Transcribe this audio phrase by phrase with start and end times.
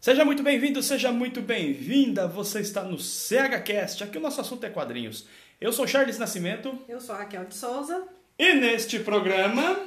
[0.00, 2.26] Seja muito bem-vindo, seja muito bem-vinda.
[2.26, 4.02] Você está no CHCast.
[4.04, 5.26] Aqui o nosso assunto é quadrinhos.
[5.60, 8.04] Eu sou Charles Nascimento Eu sou a Raquel de Souza.
[8.38, 9.78] e neste programa.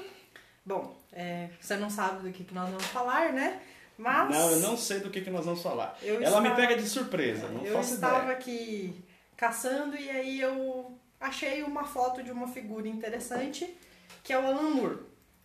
[0.65, 3.60] Bom, é, você não sabe do que, que nós vamos falar, né?
[3.97, 5.97] Mas Não, eu não sei do que, que nós vamos falar.
[6.01, 8.33] Eu Ela me estava- pega de surpresa, não eu faço estava ideia.
[8.37, 8.95] aqui
[9.35, 13.75] caçando e aí eu achei uma foto de uma figura interessante
[14.23, 14.97] que é o Alan Moore.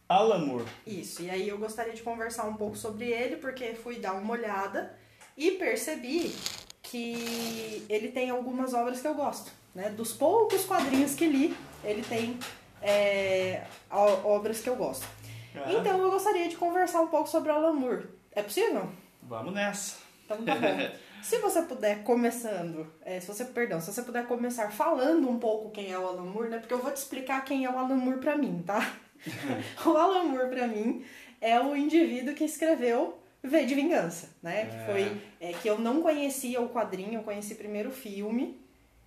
[0.09, 0.65] Alan Moore.
[0.87, 4.33] Isso, e aí eu gostaria de conversar um pouco sobre ele, porque fui dar uma
[4.33, 4.97] olhada
[5.37, 6.35] e percebi
[6.83, 9.51] que ele tem algumas obras que eu gosto.
[9.75, 9.91] Né?
[9.91, 12.39] Dos poucos quadrinhos que li, ele tem
[12.81, 15.07] é, obras que eu gosto.
[15.55, 18.09] Ah, Então eu gostaria de conversar um pouco sobre o Alan Moore.
[18.33, 18.89] É possível?
[19.23, 19.99] Vamos nessa.
[20.25, 20.91] Então tá bom.
[21.23, 25.71] se você puder começando, é, se você, perdão, se você puder começar falando um pouco
[25.71, 26.59] quem é o Alan Moore, né?
[26.59, 28.97] Porque eu vou te explicar quem é o Alan Moore pra mim, tá?
[29.87, 31.05] o Alan Moore pra mim
[31.41, 34.67] é o indivíduo que escreveu V de Vingança, né?
[34.67, 34.85] Que É.
[34.87, 38.59] foi é, que eu não conhecia o quadrinho, eu conheci primeiro o filme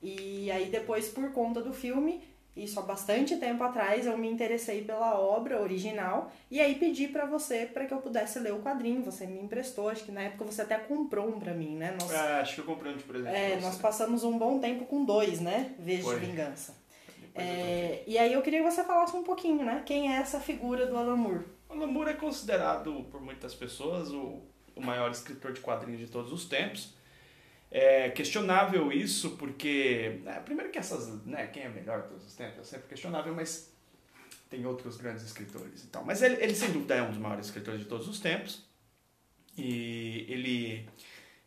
[0.02, 2.22] e aí depois por conta do filme
[2.56, 7.26] isso há bastante tempo atrás eu me interessei pela obra original e aí pedi pra
[7.26, 9.02] você para que eu pudesse ler o quadrinho.
[9.04, 11.96] Você me emprestou, acho que na época você até comprou um pra mim, né?
[12.00, 13.34] Nós, Ah, acho que eu comprei um de presente.
[13.34, 15.72] é, nós passamos um bom tempo com dois, né?
[16.04, 16.20] Foi.
[16.20, 16.76] de vingança.
[17.34, 19.84] É, e aí eu queria que você falasse um pouquinho, né?
[19.86, 21.46] Quem é essa figura do Alan Moore?
[21.70, 24.42] Alan Moore é considerado por muitas pessoas o,
[24.76, 26.94] o maior escritor de quadrinhos de todos os tempos.
[27.70, 32.36] É questionável isso porque, né, primeiro que essas, né, quem é melhor de todos os
[32.36, 33.72] tempos é sempre questionável, mas
[34.50, 36.04] tem outros grandes escritores e tal.
[36.04, 38.70] Mas ele, ele sem dúvida é um dos maiores escritores de todos os tempos.
[39.58, 40.90] E ele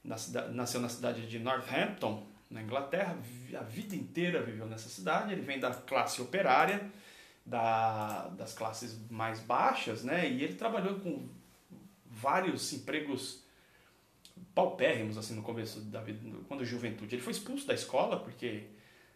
[0.03, 3.19] nasceu na cidade de Northampton, na Inglaterra,
[3.59, 5.33] a vida inteira viveu nessa cidade.
[5.33, 6.89] Ele vem da classe operária,
[7.45, 10.31] da, das classes mais baixas, né?
[10.31, 11.29] E ele trabalhou com
[12.07, 13.43] vários empregos
[14.55, 17.17] paupérrimos assim no começo da vida, quando juventude.
[17.17, 18.69] Ele foi expulso da escola porque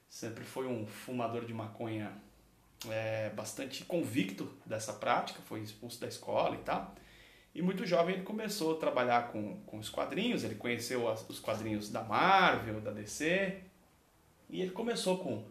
[0.09, 2.13] sempre foi um fumador de maconha
[2.91, 6.93] é, bastante convicto dessa prática, foi expulso da escola e tal.
[7.59, 11.41] E muito jovem ele começou a trabalhar com, com os quadrinhos, ele conheceu as- os
[11.41, 13.59] quadrinhos da Marvel, da DC,
[14.49, 15.45] e ele começou com,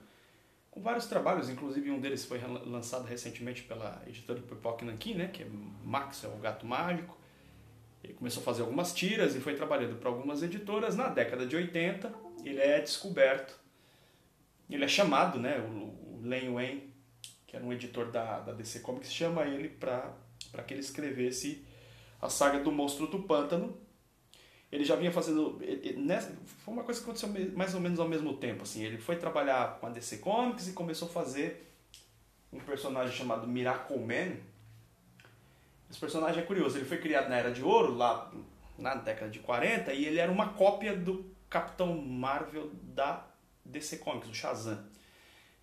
[0.72, 5.44] com vários trabalhos, inclusive um deles foi lançado recentemente pela editora Pipoca Nankin, né, que
[5.44, 5.48] é
[5.84, 7.18] Max, é o Gato Mágico.
[8.02, 10.96] Ele começou a fazer algumas tiras e foi trabalhando para algumas editoras.
[10.96, 12.10] Na década de 80,
[12.46, 13.60] ele é descoberto,
[14.70, 16.94] ele é chamado, né, o, o Len Wayne,
[17.46, 20.14] que era um editor da, da DC Comics, chama ele para
[20.66, 21.67] que ele escrevesse
[22.22, 23.78] a saga do Monstro do Pântano.
[24.72, 25.58] Ele já vinha fazendo.
[25.62, 28.64] ele- ele- nessa- Foi uma coisa que aconteceu mais ou menos ao mesmo tempo.
[28.64, 28.84] Assim.
[28.84, 31.72] Ele foi trabalhar com a DC Comics e começou a fazer
[32.52, 34.36] um personagem chamado Miracle Man.
[35.90, 36.78] Esse personagem é curioso.
[36.78, 38.30] Ele foi criado na Era de Ouro, lá
[38.78, 43.26] na década de 40, e ele era uma cópia do Capitão Marvel da
[43.64, 44.84] DC Comics, o Shazam.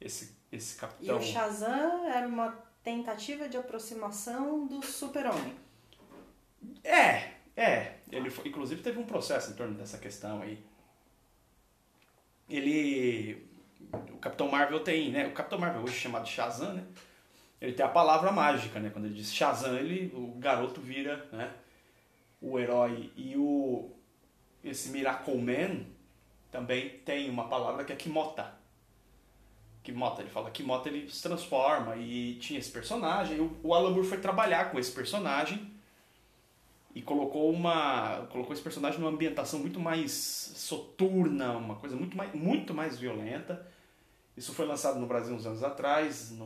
[0.01, 1.19] Esse, esse E capitão.
[1.19, 2.51] o Shazam era uma
[2.83, 5.55] tentativa de aproximação do super-homem.
[6.83, 7.95] É, é.
[8.11, 10.63] Ele foi- inclusive teve um processo em torno dessa questão aí.
[12.49, 13.47] Ele.
[14.13, 15.27] O Capitão Marvel tem, né?
[15.27, 16.85] O Capitão Marvel hoje chamado Shazam, né?
[17.61, 18.91] Ele tem a palavra mágica, né?
[18.91, 21.53] Quando ele diz Shazam, ele, o garoto vira, né?
[22.41, 23.11] O herói.
[23.17, 23.91] E o.
[24.63, 25.85] Esse Miracle Man
[26.51, 28.55] também tem uma palavra que é Kimota.
[29.83, 33.39] Kimota, ele fala Kimota, ele se transforma e tinha esse personagem.
[33.41, 35.74] O, o Alan Moore foi trabalhar com esse personagem
[36.95, 42.33] e colocou uma colocou esse personagem numa ambientação muito mais soturna, uma coisa muito mais
[42.35, 43.67] muito mais violenta.
[44.37, 46.37] Isso foi lançado no Brasil uns anos atrás,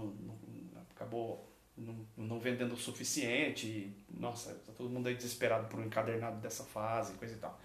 [0.95, 3.67] acabou não, não vendendo o suficiente.
[3.67, 7.59] e, nossa, tá todo mundo aí desesperado por um encadernado dessa fase, coisa e tal.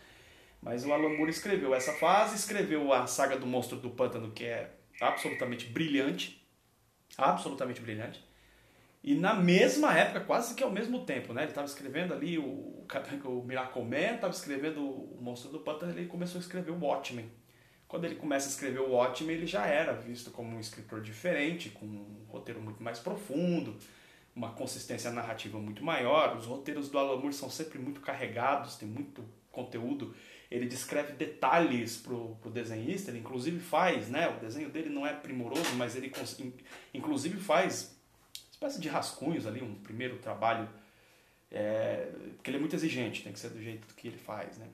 [0.62, 4.46] Mas o Alan Moore escreveu essa fase, escreveu a saga do Monstro do Pântano, que
[4.46, 4.72] é
[5.02, 6.42] absolutamente brilhante,
[7.18, 8.24] absolutamente brilhante.
[9.04, 11.42] E na mesma época, quase que ao mesmo tempo, né?
[11.42, 12.86] Ele estava escrevendo ali o,
[13.26, 13.84] o Miracle
[14.16, 17.30] estava escrevendo o Monstro do Pântano, ele começou a escrever o Watchmen.
[17.86, 21.70] Quando ele começa a escrever o Watchmen, ele já era visto como um escritor diferente,
[21.70, 23.78] com um roteiro muito mais profundo,
[24.34, 26.38] uma consistência narrativa muito maior.
[26.38, 30.16] Os roteiros do Alan Moore são sempre muito carregados, tem muito conteúdo.
[30.50, 34.30] Ele descreve detalhes pro, pro desenhista, ele inclusive faz, né?
[34.30, 36.12] O desenho dele não é primoroso, mas ele
[36.94, 37.93] inclusive faz
[38.68, 40.68] espécie de rascunhos ali, um primeiro trabalho,
[41.52, 44.68] é, porque ele é muito exigente, tem que ser do jeito que ele faz, né?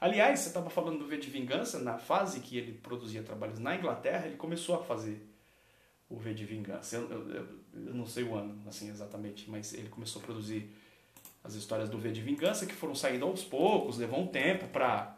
[0.00, 3.76] Aliás, você estava falando do V de Vingança, na fase que ele produzia trabalhos na
[3.76, 5.26] Inglaterra, ele começou a fazer
[6.08, 6.96] o V de Vingança.
[6.96, 10.74] Eu, eu, eu- não sei o ano, assim, exatamente, mas ele começou a produzir
[11.44, 15.16] as histórias do V de Vingança, que foram saindo aos poucos, levou um tempo para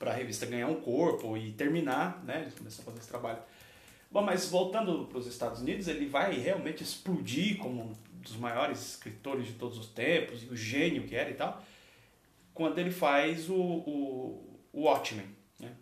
[0.00, 2.42] a revista ganhar um corpo e terminar, né?
[2.42, 3.42] Eles começaram a fazer esse trabalho.
[4.14, 8.80] Bom, mas voltando para os Estados Unidos, ele vai realmente explodir como um dos maiores
[8.90, 11.60] escritores de todos os tempos e o gênio que era e tal,
[12.54, 15.26] quando ele faz o, o, o Watchmen.
[15.58, 15.74] Né?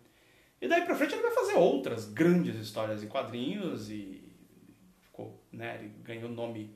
[0.59, 4.35] E daí para frente ele vai fazer outras grandes histórias em quadrinhos e
[5.03, 5.77] ficou, né?
[5.79, 6.75] Ele ganhou nome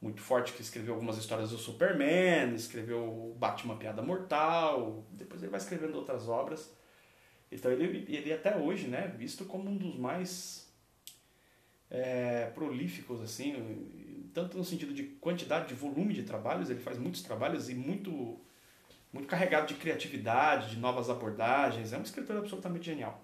[0.00, 5.58] muito forte que escreveu algumas histórias do Superman, escreveu Batman Piada Mortal, depois ele vai
[5.58, 6.72] escrevendo outras obras.
[7.50, 10.61] Então ele, ele até hoje, né, visto como um dos mais
[11.92, 13.54] é, prolíficos, assim,
[14.32, 18.40] tanto no sentido de quantidade, de volume de trabalhos, ele faz muitos trabalhos e muito,
[19.12, 23.22] muito carregado de criatividade, de novas abordagens, é um escritor absolutamente genial.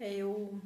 [0.00, 0.58] É, eu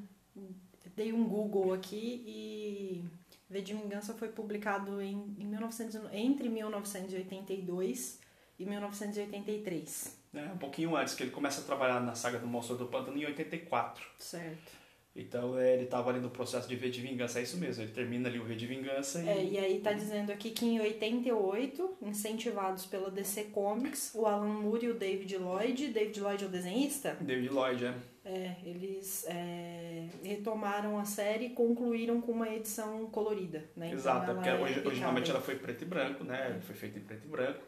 [0.94, 3.04] dei um Google aqui e
[3.48, 8.20] V de Vingança foi publicado em, em 1900, entre 1982
[8.60, 10.20] e 1983.
[10.32, 13.18] É, um pouquinho antes, que ele começa a trabalhar na saga do Monstro do Pântano
[13.18, 14.06] em 84.
[14.20, 14.79] Certo.
[15.14, 17.90] Então é, ele estava ali no processo de V de Vingança, é isso mesmo, ele
[17.90, 19.28] termina ali o V de Vingança e...
[19.28, 24.46] É, e aí tá dizendo aqui que em 88, incentivados pela DC Comics, o Alan
[24.46, 27.16] Moore e o David Lloyd, David Lloyd é o desenhista?
[27.20, 27.94] David Lloyd, é.
[28.24, 33.86] É, eles é, retomaram a série e concluíram com uma edição colorida, né?
[33.88, 36.60] Então Exato, é porque hoje, originalmente ela foi preto e branco, né?
[36.62, 37.60] Foi feita em preto e branco.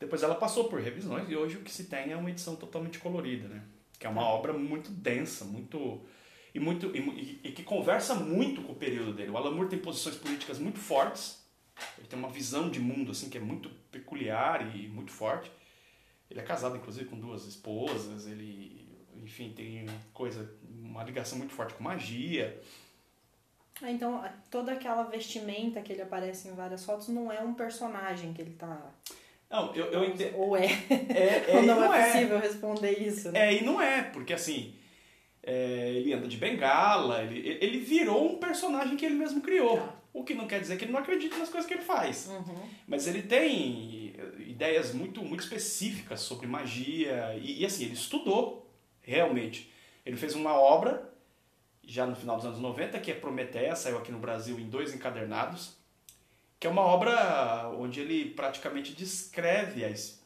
[0.00, 2.98] Depois ela passou por revisões e hoje o que se tem é uma edição totalmente
[2.98, 3.62] colorida, né?
[3.98, 4.28] Que é uma Tá.
[4.28, 6.00] obra muito densa, muito
[6.54, 9.30] e muito e, e que conversa muito com o período dele.
[9.30, 11.42] O Alan Moore tem posições políticas muito fortes.
[11.98, 15.50] Ele tem uma visão de mundo assim que é muito peculiar e muito forte.
[16.30, 18.84] Ele é casado inclusive com duas esposas, ele
[19.22, 22.60] enfim, tem coisa, uma ligação muito forte com magia.
[23.82, 28.32] Ah, então, toda aquela vestimenta que ele aparece em várias fotos não é um personagem
[28.32, 28.92] que ele tá.
[29.50, 30.36] Não, eu, eu entendo.
[30.38, 30.66] Ou é.
[30.66, 32.12] É, é, Ou não, não é é.
[32.12, 33.48] possível responder isso, né?
[33.48, 34.74] É, e não é, porque assim,
[35.46, 39.78] é, ele anda de bengala, ele, ele virou um personagem que ele mesmo criou.
[39.78, 39.94] Tá.
[40.12, 42.28] O que não quer dizer que ele não acredita nas coisas que ele faz.
[42.28, 42.68] Uhum.
[42.86, 44.14] Mas ele tem
[44.46, 48.70] ideias muito, muito específicas sobre magia, e, e assim, ele estudou,
[49.02, 49.70] realmente.
[50.06, 51.12] Ele fez uma obra,
[51.82, 54.94] já no final dos anos 90, que é Prometeia, saiu aqui no Brasil em dois
[54.94, 55.76] encadernados,
[56.60, 60.22] que é uma obra onde ele praticamente descreve a, es-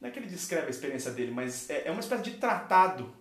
[0.00, 3.14] não é que ele descreve a experiência dele, mas é, é uma espécie de tratado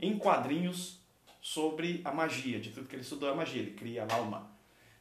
[0.00, 1.00] em quadrinhos
[1.40, 3.60] sobre a magia, de tudo que ele estudou a magia.
[3.60, 4.50] Ele cria lá uma,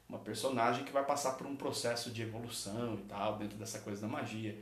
[0.10, 4.02] uma personagem que vai passar por um processo de evolução e tal, dentro dessa coisa
[4.02, 4.58] da magia.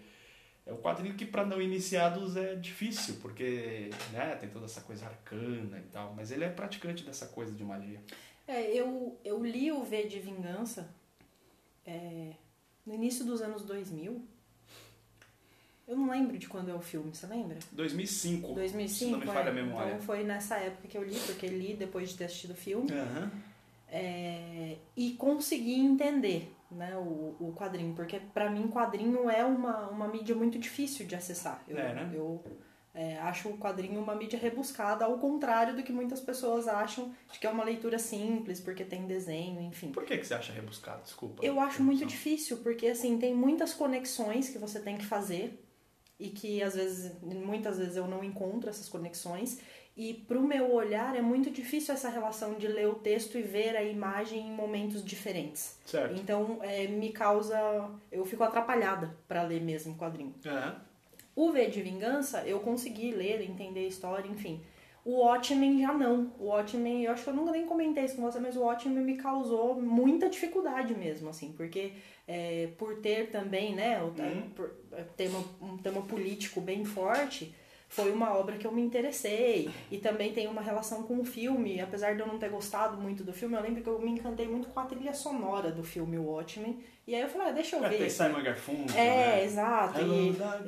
[0.66, 5.06] É um quadrinho que para não iniciados é difícil, porque né, tem toda essa coisa
[5.06, 8.00] arcana e tal, mas ele é praticante dessa coisa de magia.
[8.48, 10.94] É, eu, eu li o V de Vingança
[11.86, 12.33] é,
[12.86, 14.27] no início dos anos 2000.
[15.89, 17.57] Eu não lembro de quando é o filme, você lembra?
[17.71, 19.00] 2005, 2005?
[19.00, 19.50] se não me falha é.
[19.50, 19.88] a memória.
[19.89, 22.91] Então foi nessa época que eu li, porque li depois de ter assistido o filme.
[22.91, 23.31] Aham.
[23.91, 30.07] É, e consegui entender né, o, o quadrinho, porque pra mim quadrinho é uma, uma
[30.07, 31.63] mídia muito difícil de acessar.
[31.68, 32.12] Eu, É, né?
[32.13, 32.44] eu
[32.94, 37.39] é, acho o quadrinho uma mídia rebuscada, ao contrário do que muitas pessoas acham, de
[37.39, 39.92] que é uma leitura simples, porque tem desenho, enfim.
[39.92, 41.01] Por que, que você acha rebuscado?
[41.01, 41.44] Desculpa.
[41.44, 45.65] Eu acho muito difícil, porque assim, tem muitas conexões que você tem que fazer
[46.19, 49.59] e que às vezes, muitas vezes eu não encontro essas conexões.
[49.95, 53.76] E pro meu olhar é muito difícil essa relação de ler o texto e ver
[53.76, 55.78] a imagem em momentos diferentes.
[55.85, 56.19] Certo.
[56.19, 57.90] Então é, me causa.
[58.11, 60.33] Eu fico atrapalhada para ler mesmo o quadrinho.
[60.45, 60.81] Aham.
[61.35, 64.61] O V de Vingança, eu consegui ler, entender a história, enfim.
[65.06, 66.33] O Watchmen já não.
[66.38, 69.04] O Watchmen, eu acho que eu nunca nem comentei isso com você, mas o Watchmen
[69.04, 71.94] me causou muita dificuldade mesmo, assim, porque
[72.31, 74.50] é, por ter também, né, o, Uhum.
[74.56, 74.69] por
[75.18, 75.44] ter uma-
[75.74, 77.56] um tema político bem forte,
[77.88, 79.68] foi uma obra que eu me interessei.
[79.90, 83.24] E também tem uma relação com o filme, apesar de eu não ter gostado muito
[83.24, 86.19] do filme, eu lembro que eu me encantei muito com a trilha sonora do filme
[86.19, 86.78] O Watchmen.
[87.07, 87.98] E aí eu falei, ah, deixa eu É, ver.
[87.98, 89.06] tem Simon Garfunkel, É,
[89.38, 89.44] né?
[89.44, 90.00] exato.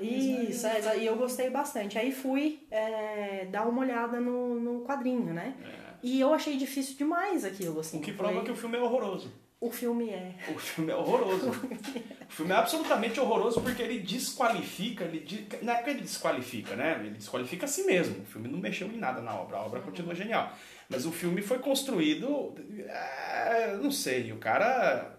[0.02, 2.00] E, isso, é, e eu gostei bastante.
[2.00, 5.54] Aí fui é, dar uma olhada no, no quadrinho, né?
[5.64, 5.92] É.
[6.02, 8.00] E eu achei difícil demais aquilo, assim.
[8.00, 9.32] O que Foi- prova que o filme é horroroso.
[9.62, 10.34] O filme é.
[10.50, 11.52] O filme é horroroso.
[12.28, 16.98] o filme é absolutamente horroroso porque ele desqualifica, ele não é que ele desqualifica, né?
[17.00, 18.24] Ele desqualifica a si mesmo.
[18.24, 20.52] O filme não mexeu em nada na obra, a obra continua genial.
[20.90, 22.56] Mas o filme foi construído,
[22.88, 25.16] é, não sei, o cara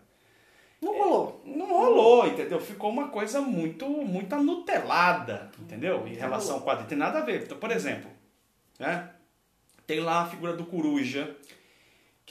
[0.81, 1.41] Não rolou.
[1.47, 2.61] não rolou, entendeu?
[2.61, 6.05] Ficou uma coisa muito, muito anutelada, entendeu?
[6.07, 6.89] Em relação ao quadrinho.
[6.89, 7.43] Tem nada a ver.
[7.45, 8.11] Então, por exemplo,
[8.79, 9.09] né?
[9.87, 11.37] Tem lá a figura do coruja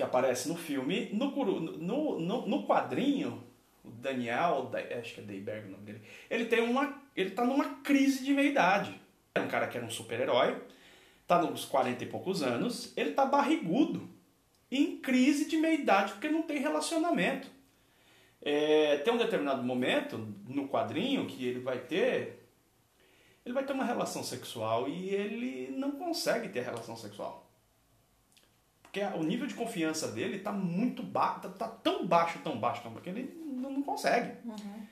[0.02, 1.10] que aparece no filme.
[1.14, 3.44] No, no, no, no quadrinho,
[3.84, 7.02] o Daniel, acho que é Dayberg o nome dele, ele tem uma.
[7.16, 9.00] ele tá numa crise de meia-idade.
[9.36, 10.60] É um cara que era um super-herói,
[11.28, 14.10] tá nos 40 e poucos anos, ele tá barrigudo,
[14.72, 17.48] em crise de meia-idade, porque não tem relacionamento.
[18.42, 20.18] É, tem um determinado momento
[20.48, 22.48] no quadrinho que ele vai ter.
[23.46, 27.51] Ele vai ter uma relação sexual e ele não consegue ter relação sexual.
[28.92, 32.84] Porque o nível de confiança dele está muito baixo, tá, tá, tão baixo, tão baixo,
[32.84, 34.34] tão baixo, que ele não, não consegue.
[34.44, 34.86] Uhum.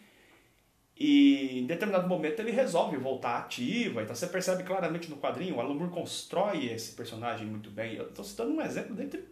[0.97, 4.01] E em determinado momento ele resolve voltar ativa.
[4.01, 7.95] Então você percebe claramente no quadrinho, o Alan Moore constrói esse personagem muito bem.
[7.95, 9.25] Eu estou citando um exemplo dentre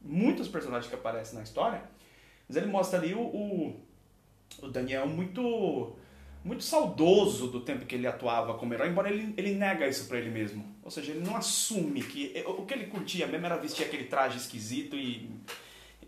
[0.00, 1.82] muitos personagens que aparecem na história.
[2.48, 3.80] Mas ele mostra ali o, o,
[4.62, 5.96] o Daniel muito
[6.44, 10.18] muito saudoso do tempo que ele atuava como herói, embora ele, ele nega isso para
[10.18, 10.71] ele mesmo.
[10.82, 14.38] Ou seja, ele não assume que o que ele curtia mesmo era vestir aquele traje
[14.38, 15.30] esquisito e,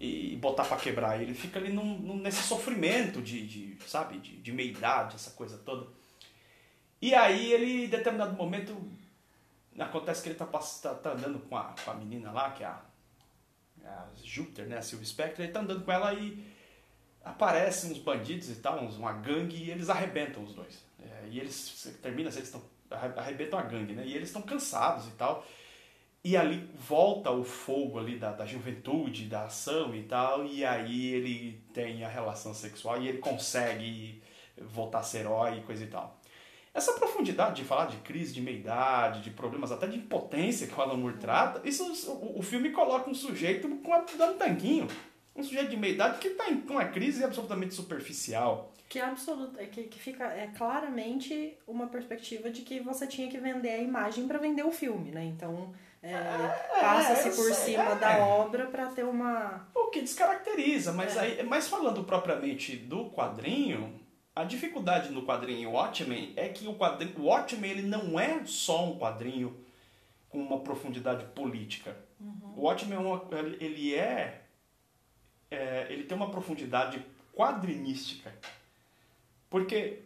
[0.00, 1.22] e botar para quebrar.
[1.22, 5.58] Ele fica ali num, num, nesse sofrimento de, de sabe, de, de meia-idade, essa coisa
[5.58, 5.86] toda.
[7.00, 8.76] E aí ele, em determinado momento,
[9.78, 12.66] acontece que ele tá, tá, tá andando com a, com a menina lá, que é
[12.66, 12.80] a,
[13.84, 16.52] é a Júpiter, né, a Sylvie Spectre, ele tá andando com ela e
[17.24, 20.84] aparecem uns bandidos e tal, uns, uma gangue, e eles arrebentam os dois.
[21.00, 22.62] É, e eles, termina, eles estão,
[22.94, 24.04] arrebentam a gangue, né?
[24.06, 25.44] E eles estão cansados e tal.
[26.22, 31.12] E ali volta o fogo ali da, da juventude, da ação e tal, e aí
[31.12, 34.22] ele tem a relação sexual e ele consegue
[34.56, 36.18] voltar a ser herói e coisa e tal.
[36.72, 40.80] Essa profundidade de falar de crise de meia-idade, de problemas até de impotência que o
[40.80, 44.88] Alan Moore trata, isso o, o filme coloca um sujeito com a, dando tanquinho
[45.34, 48.72] um sujeito de meia idade que está em uma crise absolutamente superficial.
[48.88, 53.38] Que é absoluta, que, que fica é claramente uma perspectiva de que você tinha que
[53.38, 55.24] vender a imagem para vender o filme, né?
[55.24, 55.72] Então
[56.02, 57.94] é, é, passa-se por sei, cima é.
[57.96, 59.66] da obra para ter uma.
[59.74, 61.20] O que descaracteriza, mas, é.
[61.20, 63.98] aí, mas falando propriamente do quadrinho,
[64.36, 68.84] a dificuldade no quadrinho Watchmen é que o quadrinho, o Watchmen ele não é só
[68.84, 69.56] um quadrinho
[70.28, 71.96] com uma profundidade política.
[72.20, 72.54] Uhum.
[72.56, 72.98] O Watchmen
[73.58, 74.43] ele é
[75.54, 78.32] é, ele tem uma profundidade quadrinística.
[79.48, 80.02] Porque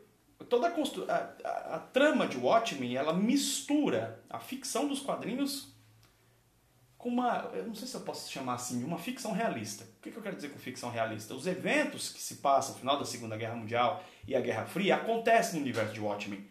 [0.49, 1.12] toda a,
[1.45, 5.73] a, a, trama de Watchmen ela mistura a ficção dos quadrinhos
[6.97, 7.50] com uma.
[7.55, 9.85] Eu não sei se eu posso chamar assim, uma ficção realista.
[9.85, 11.35] O que, que eu quero dizer com ficção realista?
[11.35, 14.97] Os eventos que se passam no final da Segunda Guerra Mundial e a Guerra Fria
[14.97, 16.47] acontecem no universo de Watchmen.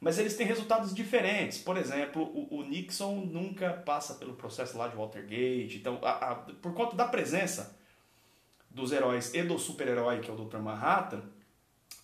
[0.00, 1.58] Mas eles têm resultados diferentes.
[1.58, 5.76] Por exemplo, o, o Nixon nunca passa pelo processo lá de Watergate.
[5.76, 6.00] Então,
[6.60, 7.76] por conta da presença
[8.74, 10.58] dos heróis e do super-herói, que é o Dr.
[10.58, 11.22] Manhattan,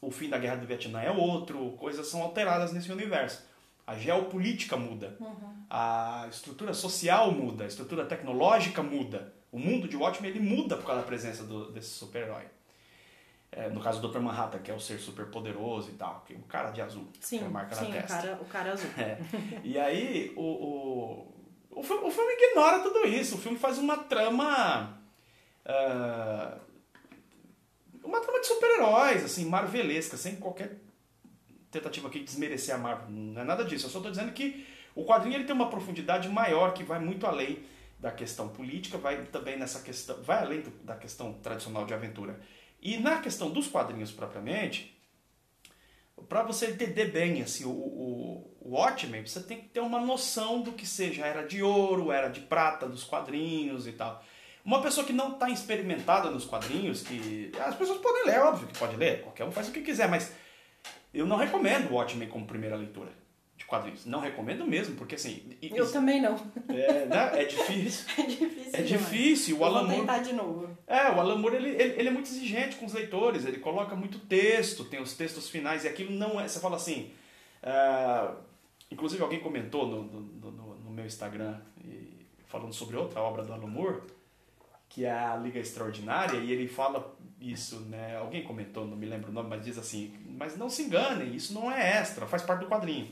[0.01, 3.47] o fim da guerra do Vietnã é outro, coisas são alteradas nesse universo.
[3.87, 5.65] A geopolítica muda, uhum.
[5.69, 9.33] a estrutura social muda, a estrutura tecnológica muda.
[9.51, 12.45] O mundo de Watchmen ele muda por causa da presença do, desse super-herói.
[13.51, 14.21] É, no caso do Dr.
[14.21, 17.09] Manhattan, que é o ser super poderoso e tal, que é o cara de azul,
[17.19, 18.15] sim, que é a marca sim, na testa.
[18.15, 18.91] O cara, o cara azul.
[18.99, 19.19] É.
[19.65, 21.35] E aí, o, o,
[21.71, 23.37] o, filme, o filme ignora tudo isso.
[23.37, 24.98] O filme faz uma trama.
[25.69, 26.59] Uh,
[28.03, 30.79] uma trama de super-heróis, assim, marvelesca, sem qualquer
[31.71, 33.11] tentativa aqui de desmerecer a Marvel.
[33.11, 33.87] Não é nada disso.
[33.87, 37.27] Eu só estou dizendo que o quadrinho ele tem uma profundidade maior que vai muito
[37.27, 37.63] além
[37.99, 42.41] da questão política, vai também nessa questão, vai além do, da questão tradicional de aventura.
[42.81, 44.97] E na questão dos quadrinhos propriamente,
[46.29, 50.63] para você entender bem assim, o, o, o Watchmen, você tem que ter uma noção
[50.63, 54.25] do que seja era de ouro, era de prata dos quadrinhos e tal.
[54.69, 58.79] Uma pessoa que não está experimentada nos quadrinhos, que as pessoas podem ler, óbvio que
[58.79, 60.35] pode ler, qualquer um faz o que quiser, mas
[61.15, 63.09] eu não recomendo o Watchmen como primeira leitura
[63.57, 64.05] de quadrinhos.
[64.05, 65.57] Não recomendo mesmo, porque assim.
[65.63, 66.35] Eu isso, também não.
[66.69, 67.31] É, né?
[67.41, 68.05] é difícil.
[68.19, 68.71] é difícil.
[68.75, 69.59] É difícil.
[69.59, 70.69] O Alan Moore, tentar de novo.
[70.87, 73.97] É, o Alan Moore ele, ele, ele, é muito exigente com os leitores, ele coloca
[73.97, 76.47] muito texto, tem os textos finais, e aquilo não é.
[76.47, 77.11] Você fala assim.
[77.63, 78.37] Uh,
[78.91, 80.21] inclusive alguém comentou no, no,
[80.51, 84.18] no, no meu Instagram, e, falando sobre outra obra do Alan Moore
[84.89, 88.17] que é a Liga Extraordinária, e ele fala isso, né?
[88.17, 91.53] Alguém comentou, não me lembro o nome, mas diz assim: mas não se enganem, isso
[91.53, 93.09] não é extra, faz parte do quadrinho.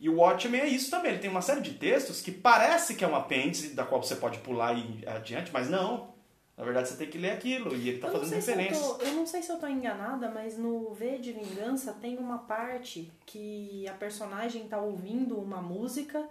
[0.00, 3.04] E o Watchmen é isso também, ele tem uma série de textos que parece que
[3.04, 6.12] é um apêndice da qual você pode pular e adiante, mas não.
[6.56, 8.80] Na verdade, você tem que ler aquilo e ele está fazendo referências.
[8.80, 12.38] Eu, eu, não sei se eu estou enganada, mas no V de Vingança tem uma
[12.38, 16.28] parte que a personagem está ouvindo uma música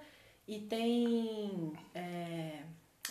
[0.48, 1.74] e tem.
[1.94, 2.60] É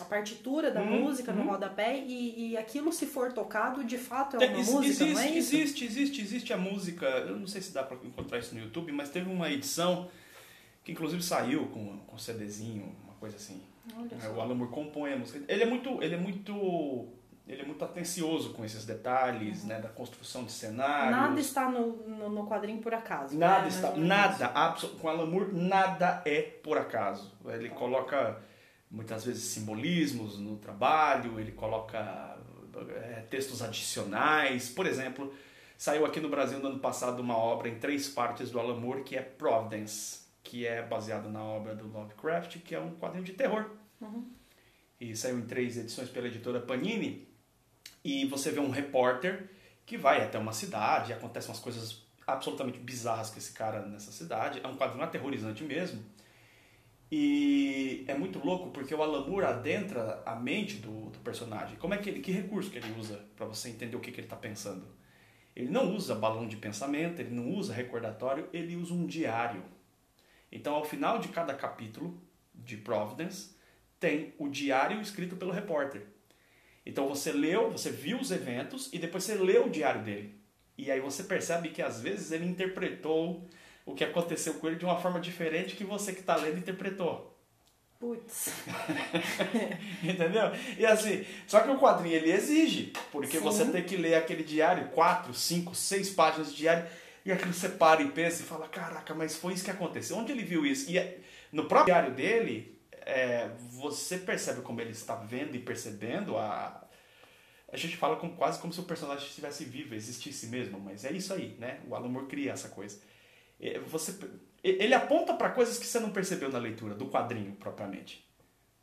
[0.01, 1.37] a partitura da hum, música hum.
[1.37, 5.15] no rodapé e, e aquilo se for tocado de fato é uma Ex música, existe,
[5.15, 5.55] não é isso?
[5.55, 8.91] Existe, existe, existe a música, eu não sei se dá para encontrar isso no YouTube,
[8.93, 10.09] mas teve uma edição
[10.83, 13.61] que inclusive saiu com, com CDzinho, uma coisa assim.
[14.23, 15.41] É, o Alan Moore compõe a música.
[15.47, 17.09] Ele é muito, ele é muito
[17.47, 21.11] Ele é muito atencioso com esses detalhes, né, da construção de cenários.
[21.11, 23.37] Nada está no, no, no quadrinho por acaso.
[23.37, 23.69] Nada né?
[23.69, 27.31] está, menos nada, absol- com Alan Moore, nada é por acaso.
[27.47, 28.41] Ele coloca
[28.93, 32.39] muitas vezes simbolismos no trabalho, ele coloca
[32.91, 34.69] é, textos adicionais.
[34.69, 35.35] Por exemplo,
[35.79, 39.03] saiu aqui no Brasil no ano passado uma obra em três partes do Alan Moore
[39.03, 43.33] que é Providence, que é baseado na obra do Lovecraft, que é um quadrinho de
[43.33, 43.71] terror.
[45.01, 47.27] E saiu em três edições pela editora Panini.
[48.05, 49.49] E você vê um repórter
[49.87, 54.13] que vai até uma cidade e acontecem umas coisas absolutamente bizarras com esse cara nessa
[54.13, 54.61] cidade.
[54.63, 56.05] É um quadrinho aterrorizante mesmo.
[57.15, 61.77] E é muito louco porque o Alan Moore adentra a mente do, do personagem.
[61.77, 64.19] Como é que ele, que recurso que ele usa para você entender o que, que
[64.19, 64.87] ele está pensando?
[65.55, 69.63] Ele não usa balão de pensamento, ele não usa recordatório, ele usa um diário.
[70.51, 72.19] Então, ao final de cada capítulo
[72.55, 73.57] de Providence,
[74.01, 76.07] tem o diário escrito pelo repórter.
[76.87, 80.35] Então você leu, você viu os eventos e depois você leu o diário dele.
[80.79, 83.47] E aí você percebe que às vezes ele interpretou
[83.85, 87.33] o que aconteceu com ele de uma forma diferente que você que está lendo interpretou.
[87.99, 88.51] Putz.
[90.03, 90.51] Entendeu?
[90.77, 93.45] E assim, só que o quadrinho ele exige, porque Sim.
[93.45, 96.85] você tem que ler aquele diário, quatro, cinco, seis páginas de diário,
[97.25, 100.17] e aquilo você para e pensa e fala, caraca, mas foi isso que aconteceu.
[100.17, 100.91] Onde ele viu isso?
[100.91, 101.21] E é-
[101.53, 106.81] no próprio diário dele, é, você percebe como ele está vendo e percebendo a.
[107.73, 111.13] A gente fala como, quase como se o personagem estivesse vivo, existisse mesmo, mas é
[111.13, 111.81] isso aí, né?
[111.89, 112.99] O Alan Moore cria essa coisa.
[113.63, 114.19] É, Você,
[114.63, 118.27] ele aponta para coisas que você não percebeu na leitura, do quadrinho propriamente.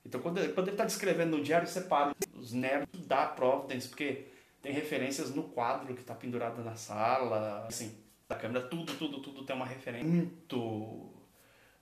[0.06, 4.26] Então, quando, ele- está descrevendo no diário, separa os nervos da Providence, porque
[4.62, 7.96] tem referências no quadro que está pendurado na sala, assim,
[8.28, 11.10] da câmera, tudo, tudo, tudo tem uma referência muito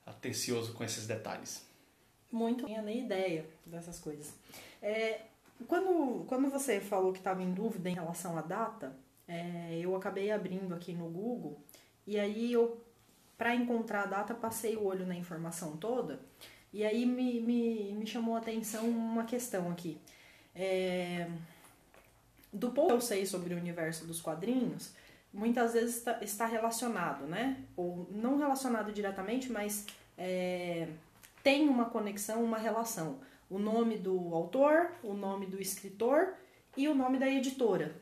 [0.04, 1.66] atencioso com esses detalhes.
[2.30, 2.62] Muito.
[2.62, 4.34] Não tinha nem ideia dessas coisas.
[4.82, 5.20] É,
[5.66, 8.94] quando, quando você falou que estava em dúvida em relação à data,
[9.26, 11.62] é, eu acabei abrindo aqui no Google
[12.06, 12.82] e aí eu,
[13.38, 16.20] para encontrar a data, passei o olho na informação toda
[16.72, 19.98] e aí me, me, me chamou a atenção uma questão aqui.
[20.54, 21.28] É,
[22.52, 24.92] do pouco que eu sei sobre o universo dos quadrinhos,
[25.32, 27.64] muitas vezes está, está relacionado, né?
[27.76, 29.86] Ou não relacionado diretamente, mas
[30.16, 30.88] é,
[31.42, 33.20] tem uma conexão, uma relação.
[33.48, 36.34] O nome do autor, o nome do escritor
[36.76, 37.94] e o nome da editora,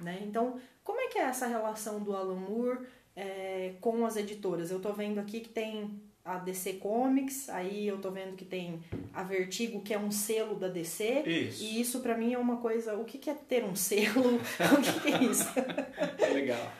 [0.00, 0.22] né?
[0.24, 4.70] Então, como é que é essa relação do Alan Moore é, com as editoras?
[4.70, 8.82] Eu tô vendo aqui que tem a DC Comics, aí eu tô vendo que tem
[9.12, 11.22] a Vertigo, que é um selo da DC.
[11.26, 11.62] Isso.
[11.62, 12.94] E isso pra mim é uma coisa.
[12.94, 14.36] O que que é ter um selo?
[14.40, 15.48] o que, que é isso?
[16.32, 16.72] Legal.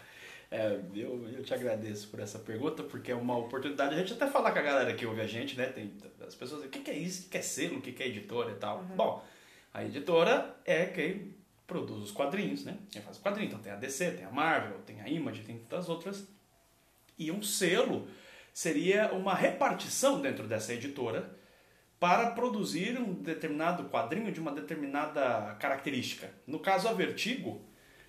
[0.51, 4.13] É, eu, eu te agradeço por essa pergunta, porque é uma oportunidade de a gente
[4.15, 5.67] até falar com a galera que ouve a gente, né?
[5.67, 5.93] Tem
[6.27, 7.21] as pessoas dizem, o que, que é isso?
[7.21, 7.79] O que, que é selo?
[7.79, 8.83] O que, que é editora e tal?
[8.97, 9.23] Bom,
[9.75, 11.35] a editora é quem
[11.67, 12.77] produz os quadrinhos, né?
[12.91, 13.53] Quem faz os quadrinhos.
[13.53, 16.27] Então tem a DC, tem a Marvel, tem a Image, tem tantas outras.
[17.19, 18.09] E um selo
[18.53, 21.37] seria uma repartição dentro dessa editora
[21.99, 26.31] para produzir um determinado quadrinho de uma determinada característica.
[26.47, 27.65] No caso, a Vertigo,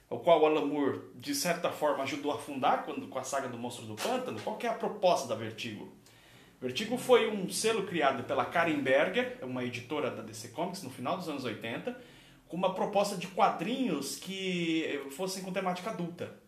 [0.10, 3.48] o qual o Alan Moore, de certa forma, ajudou a fundar quando, com a saga
[3.48, 5.94] do Monstro do Pântano, qual que é a proposta da Vertigo?
[6.60, 11.18] Vertigo foi um selo criado pela Karen Berger, uma editora da DC Comics, no final
[11.18, 11.98] dos anos 80,
[12.48, 16.46] com uma proposta de quadrinhos que fossem com temática adulta.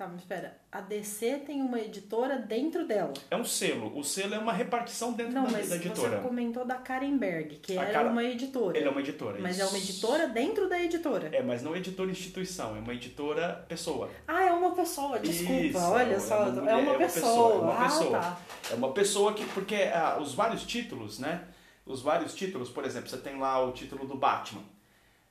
[0.00, 0.56] Tá, mas espera.
[0.72, 3.12] A DC tem uma editora dentro dela.
[3.30, 3.94] É um selo.
[3.98, 6.16] O selo é uma repartição dentro Não, da, mas da editora.
[6.16, 8.78] você comentou da Karenberg, que A era Karen- uma editora.
[8.78, 9.38] Ele é uma editora.
[9.38, 9.62] Mas isso.
[9.62, 11.28] é uma editora dentro da editora.
[11.30, 14.08] É, mas não editora instituição, é uma editora pessoa.
[14.26, 15.52] Ah, é uma pessoa, desculpa.
[15.52, 17.52] Isso, olha é só, uma é mulher, uma, é uma pessoa.
[17.52, 18.18] é uma ah, pessoa.
[18.20, 18.40] tá.
[18.70, 19.44] É uma pessoa que.
[19.44, 21.44] Porque ah, os vários títulos, né?
[21.84, 24.62] Os vários títulos, por exemplo, você tem lá o título do Batman.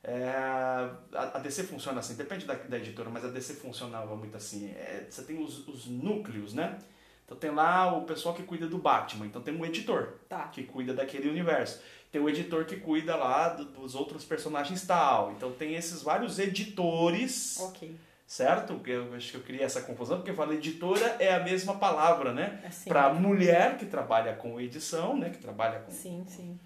[0.04, 0.30] É,
[1.14, 4.70] a, DC funciona assim, depende da, da editora, mas a DC funcionava muito assim.
[4.72, 6.78] É, você tem os, os núcleos, né?
[7.26, 10.48] Então tem lá o pessoal que cuida do Batman, então tem um editor Tá.
[10.48, 11.82] que cuida daquele universo.
[12.12, 15.32] Tem o editor que cuida lá do- dos outros personagens tal.
[15.34, 17.96] Então tem esses vários editores Ok.
[18.26, 18.82] certo?
[18.88, 22.34] Eu acho que eu criei essa confusão, porque eu falo editora é a mesma palavra,
[22.34, 22.64] né?
[22.66, 22.90] Assim.
[22.90, 25.30] Para mulher que trabalha com edição, né?
[25.30, 25.92] Que trabalha com.
[25.92, 26.60] Sim, sim.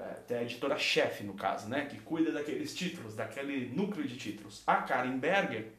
[0.00, 1.86] É, Tem a editora-chefe, no caso, né?
[1.86, 4.62] Que cuida daqueles títulos, daquele núcleo de títulos.
[4.66, 5.72] A Karen Berger,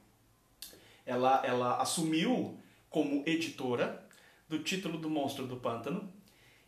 [1.06, 2.58] ela, ela assumiu
[2.90, 4.06] como editora
[4.48, 6.12] do título do Monstro do Pântano.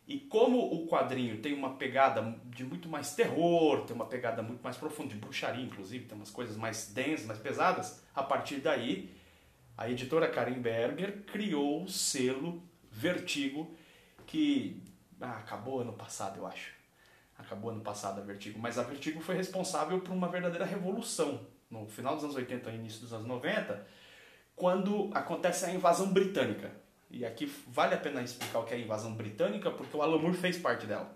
[0.06, 4.62] E como o quadrinho tem uma pegada de muito mais terror, tem uma pegada muito
[4.62, 9.10] mais profunda, de bruxaria, inclusive, tem umas coisas mais densas, mais pesadas, a partir daí,
[9.78, 13.74] a editora Karen Berger criou o selo Vertigo,
[14.26, 14.82] que
[15.20, 16.73] ah, acabou ano passado, eu acho.
[17.44, 21.86] Acabou ano passado a Vertigo, mas a Vertigo foi responsável por uma verdadeira revolução no
[21.86, 23.86] final dos anos 80 e início dos anos 90,
[24.54, 26.70] quando acontece a invasão britânica.
[27.10, 30.18] E aqui vale a pena explicar o que é a invasão britânica, porque o Alan
[30.18, 31.14] Moore fez parte dela.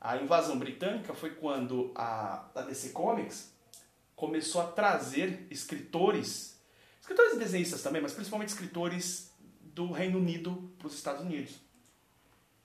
[0.00, 3.54] A invasão britânica foi quando a, a DC Comics
[4.14, 6.60] começou a trazer escritores,
[7.00, 11.58] escritores e desenhistas também, mas principalmente escritores do Reino Unido para os Estados Unidos.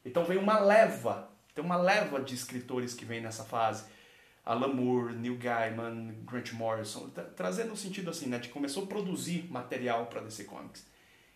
[0.04, 3.83] Então veio uma leva, tem uma leva de escritores que vem nessa fase.
[4.45, 9.45] Alan Moore, Neil Gaiman, Grant Morrison, trazendo no sentido assim, né, de começou a produzir
[9.51, 10.87] material para DC Comics.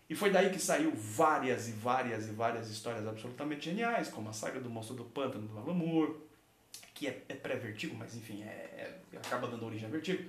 [0.08, 4.32] E foi daí que saiu várias e várias e várias histórias absolutamente geniais, como a
[4.32, 6.16] saga do Monstro do Pântano do Alan Moore,
[6.94, 10.28] que é, é pré-vertigo, mas enfim, é, é, acaba dando origem a vertigo.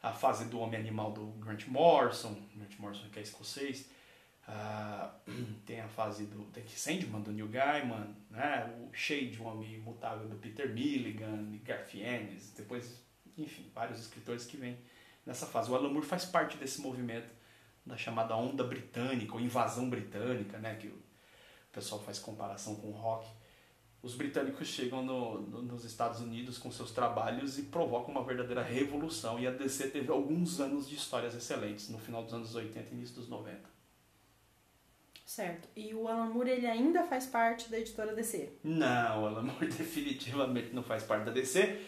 [0.00, 3.88] A fase do Homem Animal do Grant Morrison, Grant Morrison que é escocês.
[4.48, 5.08] Uh,
[5.64, 8.66] tem a fase do tem Sandman do Neil Gaiman, né?
[8.80, 13.00] o Shade, um homem imutável do Peter Milligan, Garth Ennis, depois,
[13.38, 14.76] enfim, vários escritores que vêm
[15.24, 15.70] nessa fase.
[15.70, 17.28] O Alan Moore faz parte desse movimento
[17.86, 20.76] da chamada onda britânica, ou invasão britânica, né?
[20.76, 21.02] que o
[21.72, 23.28] pessoal faz comparação com o rock.
[24.02, 28.62] Os britânicos chegam no, no, nos Estados Unidos com seus trabalhos e provocam uma verdadeira
[28.62, 29.38] revolução.
[29.38, 32.94] E a DC teve alguns anos de histórias excelentes, no final dos anos 80 e
[32.94, 33.81] início dos 90.
[35.32, 35.66] Certo.
[35.74, 38.52] E o Alan Moore ele ainda faz parte da editora DC?
[38.62, 41.80] Não, o Alan Moore definitivamente não faz parte da DC,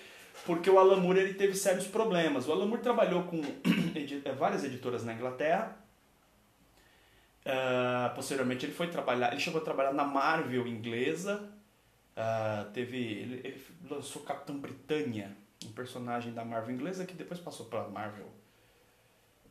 [0.47, 2.49] porque o Alan Moore ele teve sérios problemas.
[2.49, 3.43] O Alan Moore trabalhou com
[4.25, 5.77] eh, várias editoras na Inglaterra.
[7.45, 11.53] Uh, posteriormente ele foi trabalhar, ele chegou a trabalhar na Marvel inglesa.
[12.17, 17.67] Uh, teve, ele, ele, lançou Capitão Britânia, um personagem da Marvel inglesa que depois passou
[17.67, 18.27] para Marvel.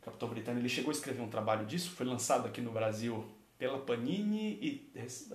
[0.01, 3.23] Capitão Britânia, ele chegou a escrever um trabalho disso, foi lançado aqui no Brasil
[3.63, 4.91] pela Panini e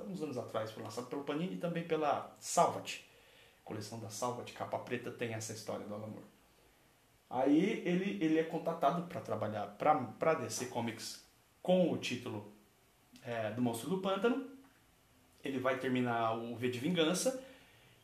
[0.07, 3.01] uns anos atrás foi lançado pela Panini e também pela Salvat.
[3.63, 6.27] A coleção da Salvat, capa preta, tem essa história do Alan Moore.
[7.31, 11.25] Aí ele, ele é contatado para trabalhar para DC Comics
[11.63, 12.53] com o título
[13.23, 14.47] é, do Monstro do Pântano.
[15.43, 17.43] Ele vai terminar o V de Vingança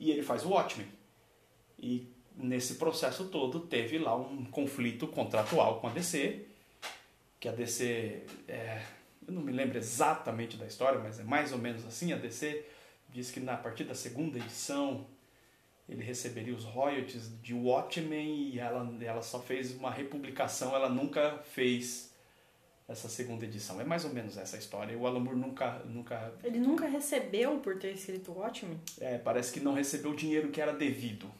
[0.01, 0.89] e ele faz o Watchmen.
[1.79, 6.47] E nesse processo todo teve lá um conflito contratual com a DC,
[7.39, 8.83] que a DC é,
[9.27, 12.13] eu não me lembro exatamente da história, mas é mais ou menos assim.
[12.13, 12.65] A DC
[13.09, 15.07] diz que na partir da segunda edição
[15.89, 21.39] ele receberia os royalties de Watchmen e ela, ela só fez uma republicação, ela nunca
[21.51, 22.13] fez
[22.89, 23.81] essa segunda edição.
[23.81, 24.97] É mais ou menos essa história.
[24.97, 26.33] O Alan Moore nunca, nunca...
[26.43, 28.79] Ele nunca recebeu por ter escrito Watchmen?
[29.01, 31.31] É, parece que não recebeu o dinheiro que era devido.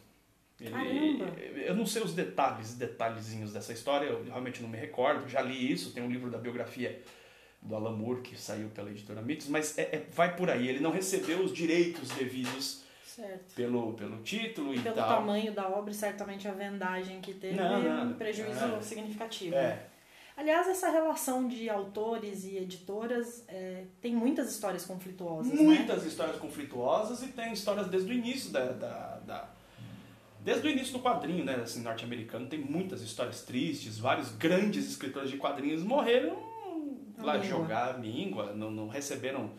[0.59, 1.39] Ele, Caramba!
[1.41, 5.27] Eu não sei os detalhes, detalhezinhos dessa história, eu realmente não me recordo.
[5.27, 7.01] Já li isso, tem um livro da biografia
[7.65, 10.67] do Alan Moore, que saiu pela editora Mitos, mas é, é, vai por aí.
[10.67, 13.55] Ele não recebeu os direitos devidos certo.
[13.55, 15.07] Pelo, pelo título e pelo tal.
[15.07, 18.81] Pelo tamanho da obra e certamente a vendagem que teve não, não, um prejuízo é,
[18.81, 19.55] significativo.
[19.55, 19.87] É.
[20.37, 25.53] Aliás, essa relação de autores e editoras é, tem muitas histórias conflituosas.
[25.53, 25.61] Né?
[25.61, 26.09] Muitas né?
[26.09, 29.49] histórias conflituosas e tem histórias desde o início da, da, da
[30.41, 35.31] desde o início do quadrinho, né, assim, norte-americano, tem muitas histórias tristes, vários grandes escritores
[35.31, 36.37] de quadrinhos morreram
[37.17, 39.51] lá jogar míngua, não, não, receberam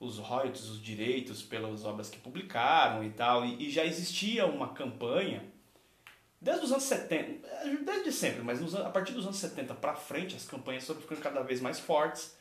[0.00, 4.68] os royalties, os direitos pelas obras que publicaram e tal, e, e já existia uma
[4.68, 5.42] campanha
[6.40, 7.48] desde os anos 70,
[7.84, 11.20] desde sempre, mas nos, a partir dos anos 70 para frente as campanhas foram ficando
[11.20, 12.36] cada vez mais fortes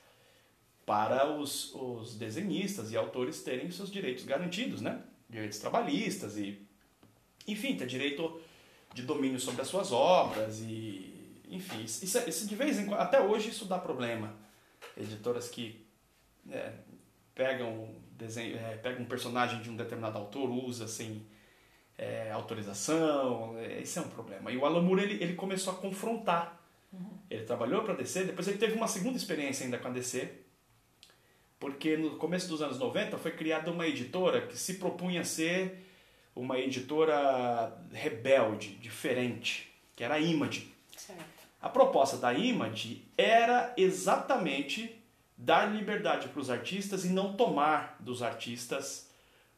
[0.86, 5.02] para os, os desenhistas e autores terem seus direitos garantidos, né?
[5.30, 6.66] Direitos trabalhistas e
[7.48, 8.40] enfim, ter direito
[8.94, 11.14] de domínio sobre as suas obras e
[11.50, 14.34] enfim, isso, isso de vez em quando, até hoje isso dá problema
[14.98, 15.86] editoras que
[16.50, 16.74] é,
[17.36, 21.26] pegam, desenho, é, pegam um personagem de um determinado autor, usa sem
[21.98, 24.52] é, autorização, é, esse é um problema.
[24.52, 26.60] E o Alan Moore ele, ele começou a confrontar.
[26.92, 27.18] Uhum.
[27.30, 30.32] Ele trabalhou para a DC, depois ele teve uma segunda experiência ainda com a DC,
[31.60, 35.86] porque no começo dos anos 90 foi criada uma editora que se propunha ser
[36.36, 40.72] uma editora rebelde, diferente, que era a Image.
[40.96, 41.37] Certo.
[41.62, 45.04] A proposta da Image era exatamente
[45.38, 49.10] dar liberdade para os artistas e não tomar dos artistas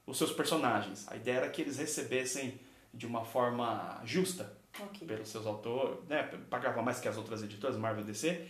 [0.05, 1.07] os seus personagens.
[1.09, 2.59] A ideia era que eles recebessem
[2.93, 5.07] de uma forma justa okay.
[5.07, 6.23] pelos seus autores, né?
[6.49, 8.47] pagava mais que as outras editoras, Marvel DC.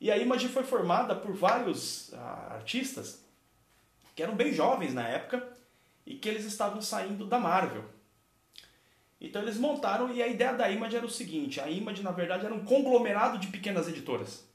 [0.00, 3.24] E a Image foi formada por vários ah, artistas
[4.14, 5.46] que eram bem jovens na época
[6.04, 7.84] e que eles estavam saindo da Marvel.
[9.20, 12.44] Então eles montaram e a ideia da Image era o seguinte: a Image na verdade
[12.44, 14.46] era um conglomerado de pequenas editoras.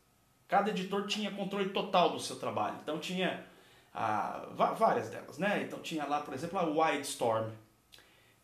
[0.47, 2.77] Cada editor tinha controle total do seu trabalho.
[2.83, 3.45] Então tinha
[3.93, 5.63] ah, várias delas, né?
[5.63, 7.51] Então tinha lá, por exemplo, a Wildstorm,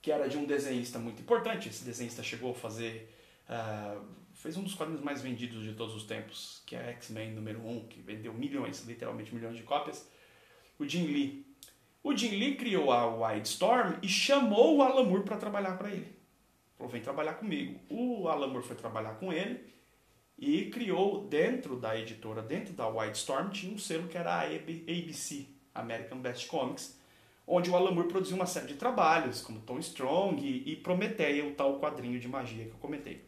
[0.02, 1.70] que era de um desenhista muito importante.
[1.70, 3.14] Esse desenhista chegou a fazer.
[3.50, 7.66] Uh, fez um dos quadrinhos mais vendidos de todos os tempos, que é X-Men número
[7.66, 10.08] 1, que vendeu milhões, literalmente milhões de cópias.
[10.78, 11.47] O Jim Lee.
[12.08, 16.08] O Jim Lee criou a Wildstorm e chamou o Alan Moore para trabalhar para ele.
[16.78, 17.82] Falou: vem trabalhar comigo.
[17.90, 19.60] O Alan Moore foi trabalhar com ele
[20.40, 25.48] e criou dentro da editora, dentro da Wildstorm, tinha um selo que era a ABC,
[25.76, 26.98] American Best Comics,
[27.46, 31.56] onde o Alan Moore produziu uma série de trabalhos, como Tom Strong e, Prometeia, o
[31.56, 33.26] tal quadrinho de magia que eu comentei.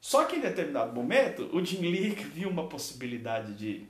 [0.00, 3.86] Só que em determinado momento, o Jim Lee viu uma possibilidade de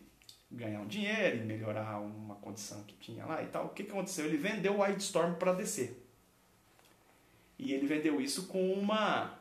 [0.53, 3.67] ganhar um dinheiro e melhorar uma condição que tinha lá e tal.
[3.67, 4.27] O que, que aconteceu?
[4.27, 5.97] Ele vendeu o Wildstorm para DC.
[7.59, 9.39] E ele vendeu isso com uma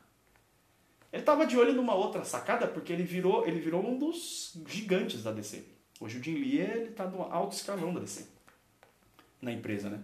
[1.11, 5.23] ele estava de olho numa outra sacada porque ele virou, ele virou um dos gigantes
[5.23, 5.65] da DC.
[5.99, 8.25] Hoje o Jim Lee ele tá no alto escalão da DC
[9.41, 9.99] na empresa, né?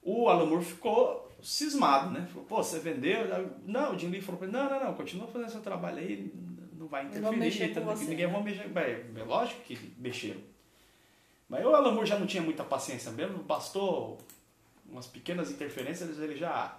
[0.00, 2.26] O Alan Moore ficou cismado, né?
[2.26, 3.24] Falou, pô, você vendeu?
[3.64, 6.32] Não, o Jim Lee falou pra ele, não, não, não, continua fazendo seu trabalho aí,
[6.82, 8.32] não vai interferir, com você, ninguém né?
[8.32, 8.70] vai mexer.
[9.16, 10.40] É lógico que mexeram.
[11.48, 14.18] Mas o Alan Moore já não tinha muita paciência mesmo, bastou
[14.88, 16.78] umas pequenas interferências, ele já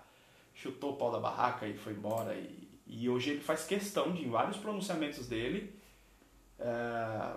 [0.54, 2.36] chutou o pau da barraca e foi embora.
[2.36, 5.74] E, e hoje ele faz questão de, em vários pronunciamentos dele,
[6.60, 7.36] é,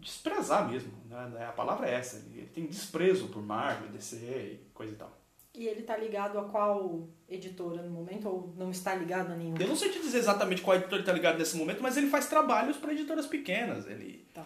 [0.00, 0.92] desprezar mesmo.
[1.06, 1.46] Né?
[1.46, 2.16] A palavra é essa.
[2.16, 5.17] Ele, ele tem desprezo por Marvel, DC e coisa e tal.
[5.54, 9.60] E ele tá ligado a qual editora no momento ou não está ligado a nenhuma?
[9.60, 12.08] Eu não sei te dizer exatamente qual editora ele está ligado nesse momento, mas ele
[12.08, 13.86] faz trabalhos para editoras pequenas.
[13.86, 14.44] Ele, tá.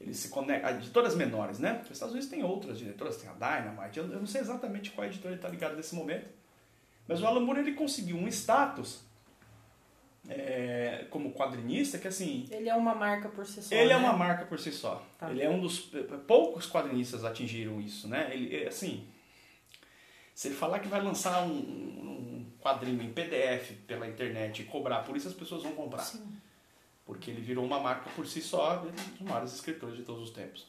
[0.00, 0.70] ele se conecta.
[0.70, 1.80] Editoras menores, né?
[1.84, 3.98] Os Estados Unidos tem outras editoras, tem a Dynamite.
[3.98, 6.28] Eu, eu não sei exatamente qual editora ele está ligado nesse momento.
[7.06, 9.04] Mas o Alan Moore ele conseguiu um status
[10.28, 12.46] é, como quadrinista que assim.
[12.50, 13.74] Ele é uma marca por si só.
[13.74, 13.92] Ele né?
[13.92, 15.04] é uma marca por si só.
[15.18, 15.30] Tá.
[15.30, 15.90] Ele é um dos
[16.26, 18.30] poucos quadrinistas atingiram isso, né?
[18.32, 19.06] Ele é, assim.
[20.34, 25.04] Se ele falar que vai lançar um, um, quadrinho em PDF pela internet e cobrar
[25.04, 26.02] por isso, as pessoas vão comprar.
[26.02, 26.26] Sim.
[27.04, 30.30] Porque ele virou uma marca por si só, um dos maiores escritores de todos os
[30.30, 30.66] tempos.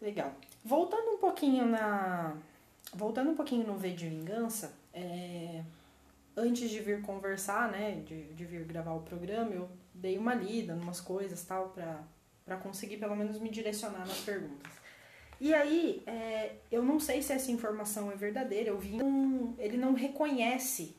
[0.00, 0.34] Legal.
[0.64, 2.36] Voltando um pouquinho na.
[2.92, 5.64] Voltando um pouquinho no V de Vingança, é
[6.36, 10.74] antes de vir conversar, né, de, de vir gravar o programa, eu dei uma lida
[10.74, 11.74] umas coisas tal,
[12.44, 14.72] pra conseguir pelo menos me direcionar nas perguntas.
[15.40, 19.76] E aí, é, eu não sei se essa informação é verdadeira, eu vi um, ele
[19.76, 20.94] não reconhece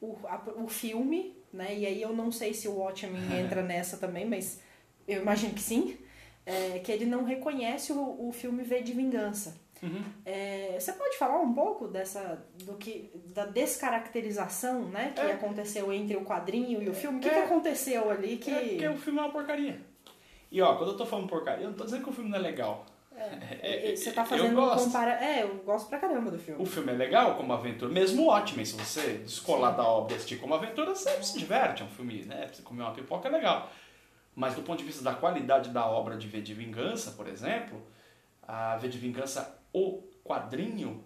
[0.00, 3.96] o, a, o filme, né, e aí eu não sei se o Watchmen entra nessa
[3.96, 4.60] também, mas
[5.06, 5.96] eu imagino que sim,
[6.44, 9.56] é, que ele não reconhece o, o filme V de Vingança.
[9.80, 10.02] Uhum.
[10.26, 15.32] É, você pode falar um pouco dessa do que da descaracterização, né, que é.
[15.32, 17.18] aconteceu entre o quadrinho e o filme?
[17.18, 17.32] O que, é.
[17.32, 19.80] que aconteceu ali que É porque o filme é uma porcaria.
[20.50, 22.38] E ó, quando eu tô falando porcaria, eu não tô dizendo que o filme não
[22.38, 22.86] é legal.
[23.60, 25.12] É, você tá fazendo eu um compara...
[25.24, 26.62] É, eu gosto pra caramba do filme.
[26.62, 28.64] O filme é legal como aventura, mesmo ótimo.
[28.64, 29.76] Se você descolar Sim.
[29.76, 31.82] da obra e assistir como aventura, você se diverte.
[31.82, 32.48] É um filme, né?
[32.52, 33.70] Você comer uma pipoca é legal.
[34.34, 37.82] Mas do ponto de vista da qualidade da obra de V de Vingança, por exemplo,
[38.42, 41.04] a V de Vingança, o quadrinho,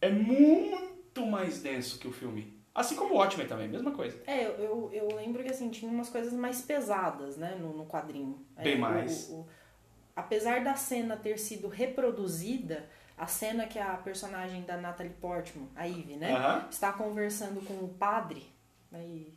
[0.00, 2.58] é muito mais denso que o filme.
[2.74, 4.18] Assim como o Watchmen também, mesma coisa.
[4.26, 7.84] É, eu, eu, eu lembro que assim, tinha umas coisas mais pesadas, né, no, no
[7.84, 8.42] quadrinho.
[8.56, 9.28] Bem é, mais.
[9.28, 9.46] O, o,
[10.14, 15.88] apesar da cena ter sido reproduzida, a cena que a personagem da Natalie Portman, a
[15.88, 16.32] Eve, né,
[16.70, 18.46] está conversando com o padre,
[18.90, 19.34] né, e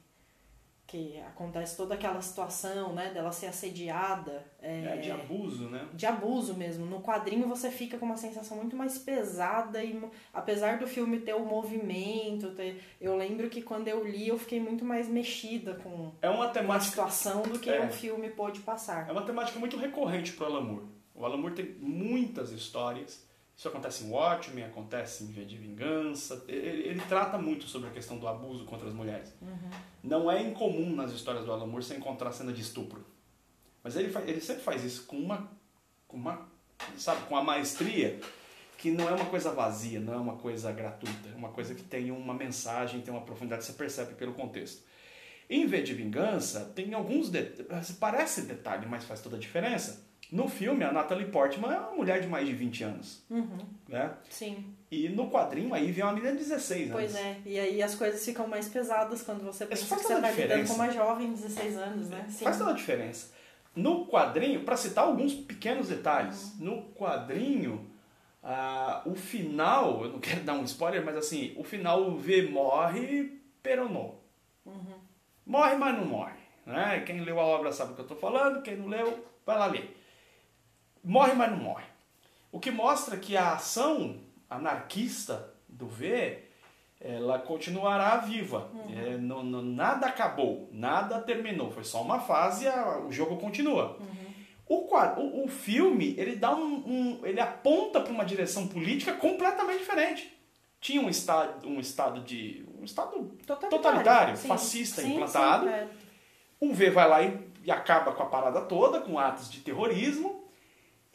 [0.87, 4.45] que acontece toda aquela situação, né, dela ser assediada.
[4.61, 5.87] É, de abuso, né?
[5.93, 6.85] de abuso mesmo.
[6.85, 9.99] No quadrinho você fica com uma sensação muito mais pesada e
[10.33, 14.59] apesar do filme ter o movimento, ter, eu lembro que quando eu li eu fiquei
[14.59, 17.85] muito mais mexida com, É uma com a temática situação do que É.
[17.85, 19.09] o filme pôde passar.
[19.09, 20.85] É uma temática muito recorrente para o Alan Moore.
[21.15, 23.24] O Alan Moore tem muitas histórias.
[23.57, 26.43] Isso acontece em Watchmen, acontece em V de Vingança.
[26.47, 29.33] Ele, ele trata muito sobre a questão do abuso contra as mulheres.
[30.03, 33.05] Não é incomum nas histórias do Alan Moore você encontrar cena de estupro.
[33.81, 35.49] Mas ele, ele sempre faz isso com uma,
[36.07, 36.49] com uma,
[36.97, 38.19] sabe, com uma maestria
[38.77, 41.29] que não é uma coisa vazia, não é uma coisa gratuita.
[41.33, 44.83] É uma coisa que tem uma mensagem, tem uma profundidade, você percebe pelo contexto.
[45.49, 50.03] Em V de Vingança, tem alguns detalhes, parece detalhe, mas faz toda a diferença.
[50.31, 53.57] No filme, a Natalie Portman é uma mulher de mais de 20 anos, Uhum,
[53.87, 54.11] né?
[54.29, 56.93] sim, E no quadrinho, aí vem uma menina de 16 anos.
[56.93, 57.37] pois é.
[57.45, 60.35] E aí as coisas ficam mais pesadas quando você pensa faz que você tá lidando
[60.35, 60.73] diferença.
[60.73, 62.25] com uma jovem de 16 anos, né?
[62.29, 62.43] Sim.
[62.43, 63.33] Faz toda a diferença.
[63.75, 67.89] No quadrinho, para citar alguns pequenos detalhes, no quadrinho,
[68.41, 72.43] ah, o final, eu não quero dar um spoiler, mas assim, o final o V
[72.49, 74.23] morre, peronou.
[75.45, 76.33] Morre, mas não morre.
[76.65, 77.03] Né?
[77.05, 79.67] Quem leu a obra sabe o que eu estou falando, quem não leu, vai lá
[79.67, 79.95] ler.
[81.05, 81.85] Morre, mas não morre.
[82.51, 86.39] O que mostra que a ação anarquista do V,
[86.99, 88.69] ela continuará viva.
[88.73, 88.99] Uhum.
[89.13, 91.69] É, não- não- nada acabou, nada terminou.
[91.71, 93.97] Foi só uma fase, a- o jogo continua.
[93.99, 94.25] Uhum.
[94.67, 99.79] O, o, o filme, ele dá um, um- ele aponta para uma direção política completamente
[99.79, 100.31] diferente.
[100.81, 103.31] Tinha um estado, um estado de um estado
[103.69, 104.47] Totalitário, sim.
[104.47, 105.65] fascista Sim, implantado.
[105.65, 105.87] sim, é.
[106.59, 110.44] o V vai lá e, e acaba com a parada toda, com atos de terrorismo.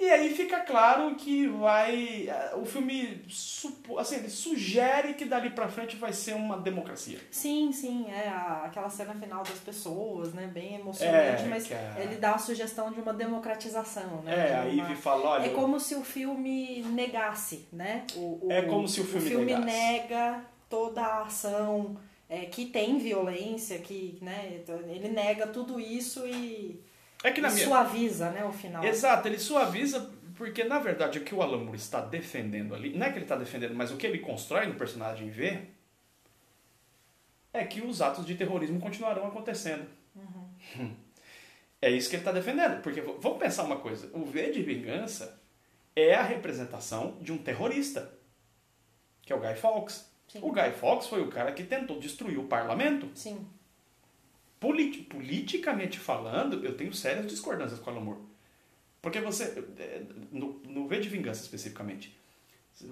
[0.00, 2.26] E aí fica claro que vai.
[2.26, 3.22] eh, O filme
[3.98, 7.18] assim, ele sugere que dali pra frente vai ser uma democracia.
[7.30, 10.46] Sim, sim, é a- aquela cena final das pessoas, né?
[10.46, 14.32] Bem emocionante, É, mas a- ele dá a sugestão de uma democratização, né?
[14.52, 15.46] É, a uma- Ivy fala, olha.
[15.46, 18.06] É como se o filme negasse, né?
[18.16, 19.66] O, o- É como se o filme negasse.
[19.66, 21.96] nega toda a ação
[22.28, 24.52] é, que tem violência, que, né?
[24.62, 26.80] então, Ele nega tudo isso e,
[27.22, 27.66] É que na minha.
[27.66, 28.44] suaviza, né?
[28.44, 28.84] O final.
[28.84, 33.06] Exato, ele suaviza, porque na verdade o que o Alan Moore está defendendo ali, não
[33.06, 35.60] é que ele está defendendo, mas o que ele constrói no personagem V
[37.52, 39.86] é que os atos de terrorismo continuarão acontecendo.
[41.82, 42.82] É isso que ele está defendendo.
[42.82, 45.40] Porque vamos pensar uma coisa: o V de vingança
[45.96, 48.12] é a representação de um terrorista,
[49.22, 50.10] que é o Guy Fawkes.
[50.28, 50.40] Sim.
[50.42, 53.08] O Guy Fawkes foi o cara que tentou destruir o parlamento.
[53.14, 53.48] Sim.
[54.60, 58.20] Politi- politicamente falando, eu tenho sérias discordâncias com o Alan Moore.
[59.02, 62.14] Porque você, é, no, no V de Vingança especificamente,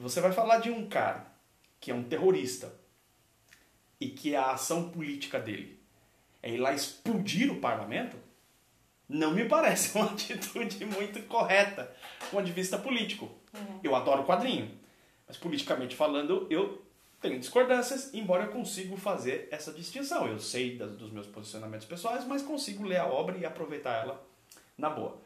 [0.00, 1.26] você vai falar de um cara
[1.78, 2.74] que é um terrorista
[4.00, 5.78] e que a ação política dele
[6.42, 8.16] é ir lá explodir o parlamento,
[9.08, 13.30] não me parece uma atitude muito correta do ponto de vista político.
[13.82, 14.70] Eu adoro quadrinho,
[15.26, 16.82] mas politicamente falando, eu
[17.20, 20.26] tenho discordâncias, embora eu consiga fazer essa distinção.
[20.26, 24.24] Eu sei das- dos meus posicionamentos pessoais, mas consigo ler a obra e aproveitar ela
[24.76, 25.18] na boa.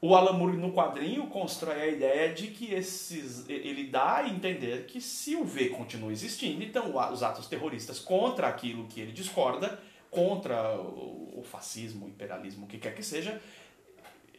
[0.00, 4.84] O Alan Moore no quadrinho constrói a ideia de que esses, ele dá a entender
[4.84, 9.80] que se o V continua existindo, então os atos terroristas contra aquilo que ele discorda,
[10.10, 13.38] contra o o fascismo, o imperialismo, o que quer que seja,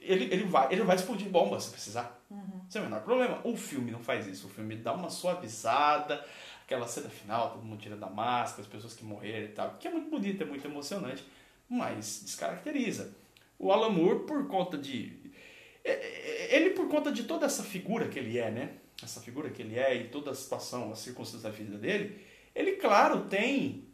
[0.01, 2.19] ele, ele, vai, ele vai explodir bomba se precisar.
[2.67, 3.39] Sem o menor problema.
[3.43, 4.47] O filme não faz isso.
[4.47, 6.25] O filme dá uma suavizada,
[6.67, 9.87] aquela cena final, todo mundo tira da máscara, as pessoas que morreram e tal, que
[9.87, 11.23] é muito bonito, é muito emocionante,
[11.69, 13.15] mas descaracteriza.
[13.57, 15.13] O Alan Moore, por conta de.
[15.83, 18.71] é, é, Ele, por conta de toda essa figura que ele é, né?
[19.01, 22.21] Essa figura que ele é e toda a situação, as circunstâncias da vida dele,
[22.53, 23.87] ele, claro, tem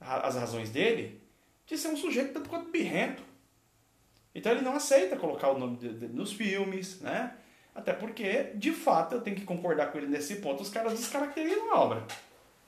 [0.00, 1.20] a- as razões dele
[1.66, 3.24] de ser um sujeito tanto quanto birrento.
[4.32, 7.36] Então ele não aceita colocar o nome dele nos filmes, né?
[7.78, 11.72] Até porque, de fato, eu tenho que concordar com ele nesse ponto, os caras descaracterizam
[11.72, 12.04] a obra.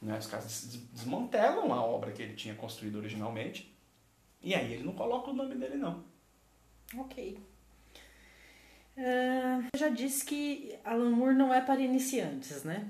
[0.01, 0.17] Né?
[0.17, 3.75] Os caras des- desmantelam a obra que ele tinha construído originalmente.
[4.41, 6.05] E aí ele não coloca o nome dele, não.
[6.97, 7.39] Ok.
[8.97, 12.87] Eu já disse que Alan Moore não é para iniciantes, né?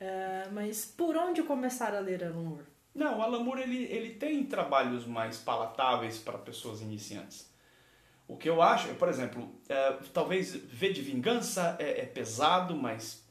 [0.00, 2.64] Ah, mas por onde começar a ler Alan Moore?
[2.94, 7.49] Não, o Alan Moore ele, ele tem trabalhos mais palatáveis para pessoas iniciantes.
[8.30, 13.24] O que eu acho, por exemplo, é, talvez V de Vingança é, é pesado, mas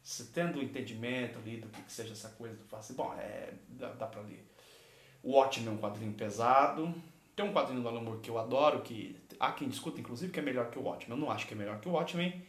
[0.00, 3.52] se tendo o entendimento ali do que, que seja essa coisa do face, bom, é,
[3.68, 4.46] dá, dá pra ler.
[5.24, 6.94] O Watchmen é um quadrinho pesado.
[7.34, 10.38] Tem um quadrinho do Alan Moore que eu adoro, que há quem discuta, inclusive, que
[10.38, 11.18] é melhor que o Watchmen.
[11.18, 12.46] Eu não acho que é melhor que o Watchmen,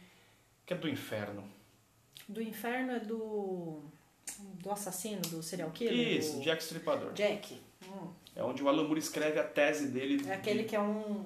[0.64, 1.42] que é do Inferno.
[2.28, 3.82] Do Inferno é do.
[4.62, 6.18] do assassino, do serial killer?
[6.18, 6.42] Isso, do...
[6.44, 7.12] Jack Stripador.
[7.14, 7.60] Jack.
[7.82, 10.24] Hum, É onde o Alan Moore escreve a tese dele.
[10.28, 11.24] é aquele que é um.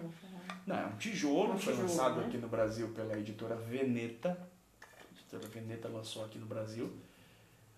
[0.66, 2.26] Não, é um tijolo, Um foi tijolo, lançado né?
[2.26, 4.30] aqui no Brasil pela editora Veneta.
[4.80, 6.90] A editora Veneta lançou aqui no Brasil.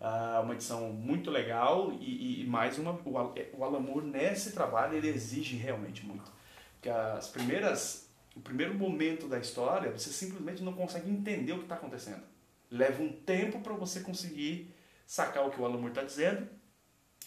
[0.01, 2.92] Ah, uma edição muito legal e, e- mais uma.
[2.92, 6.31] O, o Alan Moore, nesse trabalho, ele exige realmente muito.
[6.75, 8.09] Porque as primeiras.
[8.37, 12.23] O primeiro momento da história, você simplesmente não consegue entender o que está acontecendo.
[12.70, 14.73] Leva um tempo para você conseguir
[15.07, 16.49] sacar o que o Alan Moore está dizendo.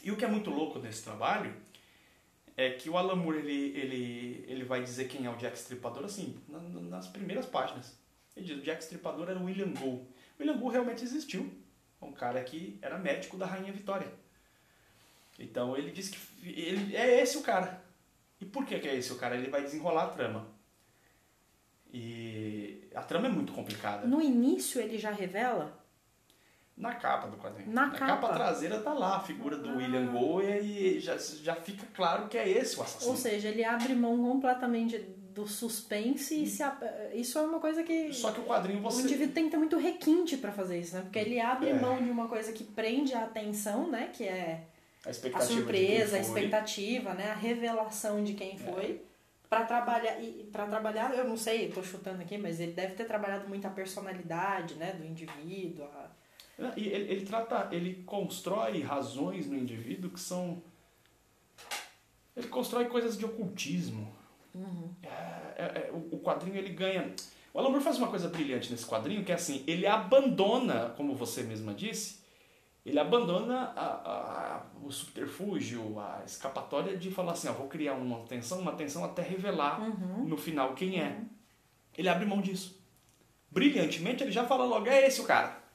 [0.04, 1.54] E o que é muito louco nesse trabalho
[2.58, 6.04] é que o Alan Moore ele, ele, ele vai dizer quem é o Jack Stripador
[6.04, 7.96] assim, na- na- nas primeiras páginas.
[8.36, 10.06] Ele diz: o Jack Stripador era o William Gould.
[10.40, 11.50] William Gould realmente existiu.
[12.02, 14.12] Um cara que era médico da Rainha Vitória.
[15.40, 16.18] Então ele diz que
[16.48, 17.82] ele, é esse o cara.
[18.42, 19.36] E por que é esse o cara?
[19.36, 20.48] Ele vai desenrolar a trama.
[21.94, 24.06] E a trama é muito complicada.
[24.08, 25.84] No início ele já revela?
[26.78, 27.74] Na capa do quadrinho.
[27.74, 28.30] Na capa.
[28.36, 29.76] traseira tá lá a figura do Ah.
[29.78, 33.12] William Gould e já, já fica claro que é esse o assassino.
[33.12, 36.62] Ou seja, ele abre mão completamente do suspense e se.
[36.62, 38.14] ap- Isso é uma coisa que.
[38.14, 39.02] Só que o quadrinho O você.
[39.02, 41.02] indivíduo tem que ter muito requinte pra fazer isso, né?
[41.02, 41.74] Porque ele abre É.
[41.74, 44.12] mão de uma coisa que prende a atenção, né?
[44.14, 44.62] Que é
[45.04, 47.32] A a surpresa, a expectativa, né?
[47.32, 49.02] A revelação de quem foi.
[49.50, 53.06] Pra trabalhar, e para trabalhar, eu não sei, tô chutando aqui, mas ele deve ter
[53.06, 56.10] trabalhado muito a personalidade, né, do indivíduo, a-
[56.76, 60.62] ele, ele trata, ele constrói razões no indivíduo que são.
[62.36, 64.14] Ele constrói coisas de ocultismo.
[64.54, 64.90] Uhum.
[65.04, 67.14] É, é, é, o quadrinho ele ganha.
[67.54, 71.16] O Alan Moore faz uma coisa brilhante nesse quadrinho que é assim: ele abandona, como
[71.16, 72.20] você mesma disse,
[72.86, 78.20] ele abandona a, a, o subterfúgio, a escapatória de falar assim: ó, vou criar uma
[78.26, 80.26] tensão, uma tensão até revelar Uhum.
[80.28, 81.22] no final quem é.
[81.98, 82.80] Ele abre mão disso.
[83.50, 85.67] Brilhantemente, ele já fala logo: é esse o cara.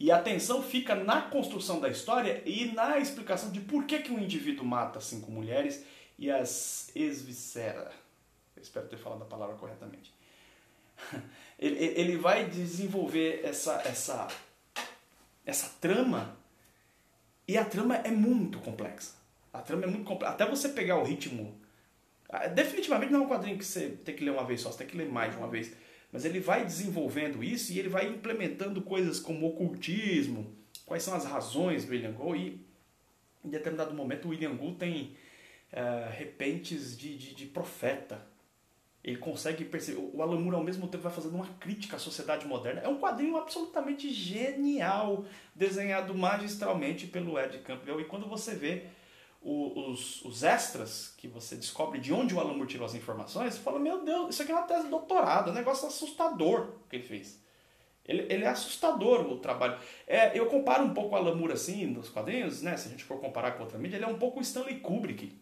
[0.00, 4.12] E a tensão fica na construção da história e na explicação de por que, que
[4.12, 5.84] um indivíduo mata cinco mulheres
[6.16, 7.90] e as esviscera.
[8.56, 10.12] Eu espero ter falado a palavra corretamente.
[11.58, 14.28] Ele, ele vai desenvolver essa, essa,
[15.44, 16.38] essa trama
[17.48, 19.14] e a trama é muito complexa.
[19.52, 20.34] A trama é muito complexa.
[20.34, 21.60] Até você pegar o ritmo.
[22.28, 24.78] ah, Definitivamente não é um quadrinho que você tem que ler uma vez só, você
[24.78, 25.74] tem que ler mais de uma vez.
[26.12, 30.54] Mas ele vai desenvolvendo isso e ele vai implementando coisas como ocultismo,
[30.86, 32.38] quais são as razões do William Gould.
[32.40, 35.14] E em determinado momento o William Gould tem
[35.70, 38.26] eh, repentes de, de, de profeta.
[39.04, 40.00] Ele consegue perceber.
[40.12, 42.80] O Alan Moore, ao mesmo tempo, vai fazendo uma crítica à sociedade moderna.
[42.80, 48.00] É um quadrinho absolutamente genial, desenhado magistralmente pelo Ed Campbell.
[48.00, 48.86] E quando você vê
[49.40, 53.54] o- os, os extras, que você descobre de onde o Alan Moore tirou as informações,
[53.54, 56.72] você fala: Meu Deus, isso aqui é uma tese de doutorado, é um negócio assustador
[56.88, 57.40] que ele fez.
[58.04, 59.78] Ele, ele é assustador o trabalho.
[60.06, 62.74] É, eu comparo um pouco o Alan Moore assim nos quadrinhos, né?
[62.76, 65.38] Se a gente for comparar com outra mídia, ele é um pouco o Stanley Kubrick.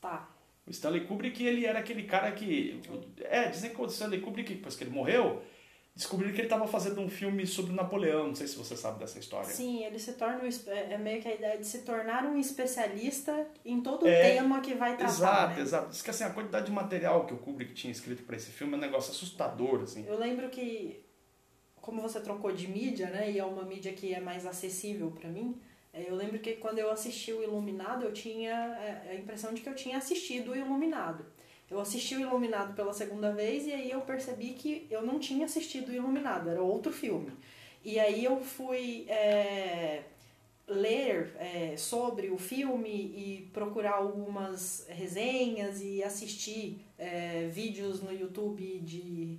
[0.00, 0.28] Tá.
[0.64, 2.80] O Stanley Kubrick, ele era aquele cara que...
[3.22, 5.42] É, dizem que o Stanley Kubrick, depois que ele morreu,
[5.98, 8.28] descobriram que ele estava fazendo um filme sobre Napoleão.
[8.28, 9.48] Não sei se você sabe dessa história.
[9.50, 13.80] Sim, ele se torna é meio que a ideia de se tornar um especialista em
[13.80, 15.60] todo o É, tema que vai tratar, Exato, né?
[15.60, 15.88] exato.
[15.88, 18.74] Diz que assim, a quantidade de material que o Kubrick tinha escrito para esse filme
[18.74, 20.06] é um negócio assustador, assim.
[20.06, 21.04] Eu lembro que,
[21.80, 25.28] como você trocou de mídia, né, e é uma mídia que é mais acessível pra
[25.28, 25.60] mim,
[25.92, 29.62] é, eu lembro que quando eu assisti o Iluminado, eu tinha é, a impressão de
[29.62, 31.26] que eu tinha assistido o Iluminado.
[31.70, 35.44] Eu assisti o Iluminado pela segunda vez e aí eu percebi que eu não tinha
[35.44, 37.32] assistido o Iluminado, era outro filme.
[37.84, 40.02] E aí eu fui é,
[40.66, 48.78] ler é, sobre o filme e procurar algumas resenhas e assistir é, vídeos no YouTube
[48.80, 49.38] de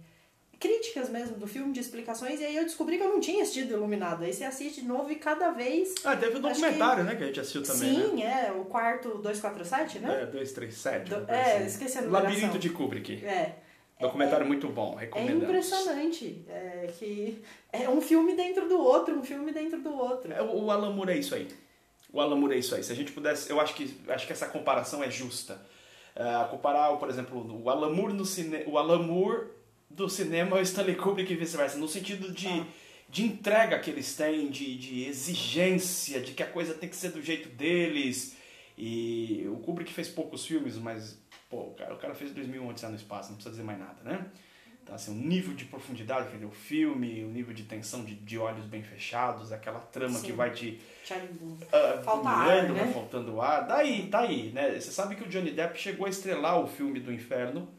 [0.60, 3.72] críticas mesmo do filme, de explicações, e aí eu descobri que eu não tinha assistido
[3.74, 4.24] Iluminado.
[4.24, 5.96] Aí você assiste de novo e cada vez.
[6.04, 8.06] Ah, teve o Acho documentário, né, que a gente assistiu também, né?
[8.06, 10.24] Sim, é, o quarto 247, né?
[10.24, 11.10] É, 237.
[11.10, 11.66] Do- é, assim.
[11.66, 12.30] esqueci a numeração.
[12.30, 13.26] Labirinto de Kubrick.
[13.26, 13.56] É.
[14.00, 15.44] Documentário muito bom, É recomendamos.
[15.44, 16.46] impressionante.
[16.48, 17.42] É que
[17.74, 20.32] é um filme dentro do outro, um filme dentro do outro.
[20.32, 21.48] É, O Alan Moore é isso aí.
[22.12, 22.84] O Alan Moore é isso aí.
[22.84, 25.60] Se a gente pudesse, eu acho que acho que essa comparação é justa.
[26.16, 29.48] É, comparar, por exemplo, o Alan Moore no cine, o Alan Moore
[29.90, 32.66] do cinema e o Stanley Kubrick e vice-versa, no sentido de, Ah.
[33.10, 37.12] de entrega que eles têm, de, de exigência, de que a coisa tem que ser
[37.12, 38.36] do jeito deles.
[38.78, 41.18] E o Kubrick fez poucos filmes, mas
[41.50, 43.98] pô, o cara, o cara fez 2001 Odisseia no Espaço, não precisa dizer mais nada,
[44.04, 44.26] né?
[44.84, 48.16] Então, assim, o nível de profundidade que ele o filme, o nível de tensão de,
[48.16, 50.26] de olhos bem fechados, aquela trama Sim.
[50.28, 50.80] que vai te
[51.72, 52.92] ah, Falta ar, vai né?
[52.94, 53.68] faltando ar.
[53.68, 54.80] Daí, tá aí, né?
[54.80, 57.70] Você sabe que o Johnny Depp chegou a estrelar o filme do Inferno,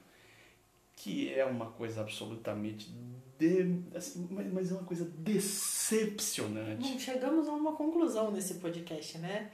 [1.02, 2.94] que é uma coisa absolutamente.
[3.38, 3.82] De...
[3.94, 6.92] assim, mas mas é uma coisa decepcionante.
[6.92, 9.50] Bom, chegamos a uma conclusão nesse podcast, né?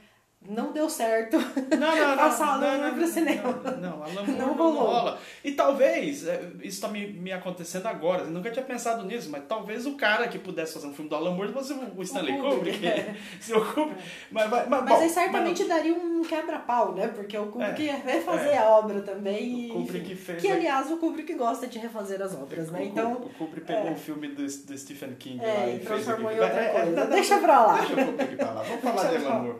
[0.47, 1.37] Não deu certo.
[1.37, 2.15] Não, não, não.
[2.17, 3.61] Passar não, Moore não, pro não, cinema.
[3.63, 4.83] Não, não, Alan Moore Não não, rolou.
[4.87, 5.19] rola.
[5.43, 9.43] E talvez, é, isso tá me, me acontecendo agora, eu nunca tinha pensado nisso, mas
[9.47, 12.77] talvez o cara que pudesse fazer um filme do Alan Moore fosse o Stanley Kubrick,
[12.77, 12.87] Kubrick.
[12.87, 13.15] é.
[13.41, 14.01] Se o Kubrick.
[14.31, 17.07] Mas, mas, mas, Mas bom, aí certamente mas daria um quebra-pau, né?
[17.07, 18.57] Porque o Kubrick É, ia refazer é.
[18.57, 19.69] a obra também.
[19.71, 22.79] O Kubrick fez Que, aliás, o Kubrick gosta de refazer as obras, né?
[22.79, 23.91] O- Então, O Kubrick pegou é.
[23.91, 26.39] o filme do, do Stephen King É, lá e e fez transformou aqui.
[26.39, 27.05] em outra É, é, coisa.
[27.07, 27.77] Deixa pra lá.
[27.79, 28.63] Deixa o Kubrick pra lá.
[28.63, 29.39] Vamos falar de Alan.
[29.43, 29.57] Moore.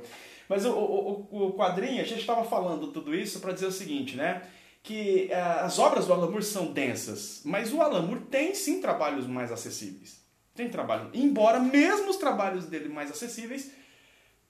[0.49, 4.15] Mas o, o, o- quadrinho, a gente estava falando tudo isso para dizer o seguinte,
[4.15, 4.41] né?
[4.81, 8.79] Que ah, as obras do Alan Moore são densas, mas o Alan Moore tem sim
[8.79, 10.21] trabalhos mais acessíveis.
[10.55, 11.09] Tem trabalho.
[11.13, 13.71] Embora mesmo os trabalhos dele mais acessíveis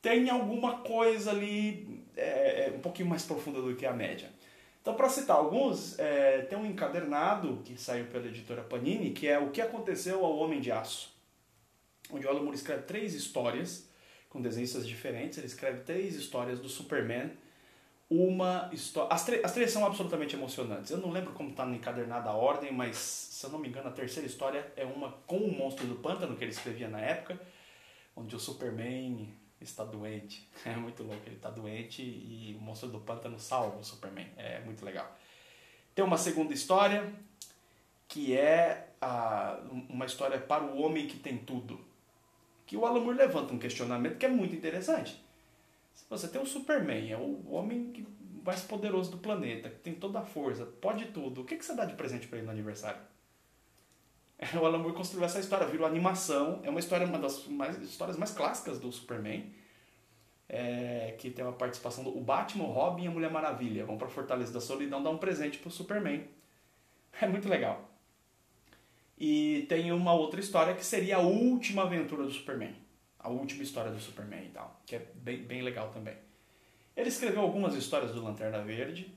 [0.02, 4.30] tenham alguma coisa ali é, um pouquinho mais profunda do que a média.
[4.82, 9.38] Então, para citar alguns, é, tem um encadernado que saiu pela editora Panini, que é
[9.38, 11.14] O que aconteceu ao Homem de Aço,
[12.10, 13.87] onde o Alan Moore escreve três histórias
[14.30, 15.38] com desenhistas diferentes.
[15.38, 17.32] Ele escreve três histórias do Superman.
[18.10, 19.14] Uma história.
[19.14, 20.92] As, as três são absolutamente emocionantes.
[20.92, 23.92] Eu não lembro como está encadernada a ordem, mas se eu não me engano, a
[23.92, 27.40] terceira história é uma com o monstro do pântano que ele escrevia na época,
[28.16, 30.48] onde o Superman está doente.
[30.66, 34.28] É muito louco, ele está doente e o monstro do pântano salva o Superman.
[34.38, 35.18] É muito legal.
[35.94, 37.12] Tem uma segunda história
[38.08, 39.60] que é a,
[39.90, 41.80] uma história para o homem que tem tudo.
[42.68, 45.24] Que o Alan Moore levanta um questionamento que é muito interessante.
[46.10, 48.06] Você tem o Superman, é o homem
[48.46, 51.86] mais poderoso do planeta, que tem toda a força, pode tudo, o que, você dá
[51.86, 53.02] de presente para ele no aniversário?
[54.62, 58.18] O Alan Moore construiu essa história, virou animação, é uma história, uma das mais, histórias
[58.18, 59.52] mais clássicas do Superman,
[60.48, 63.86] é, que tem uma participação do o Batman, o Robin e a Mulher Maravilha.
[63.86, 66.28] Vão pra Fortaleza da Solidão dar um presente pro Superman.
[67.20, 67.87] É muito legal.
[69.18, 72.76] E tem uma outra história que seria a última aventura do Superman.
[73.20, 74.80] A última história do Superman e tal.
[74.86, 76.14] Que é bem, bem legal também.
[76.96, 79.12] Ele escreveu algumas histórias do Lanterna Verde.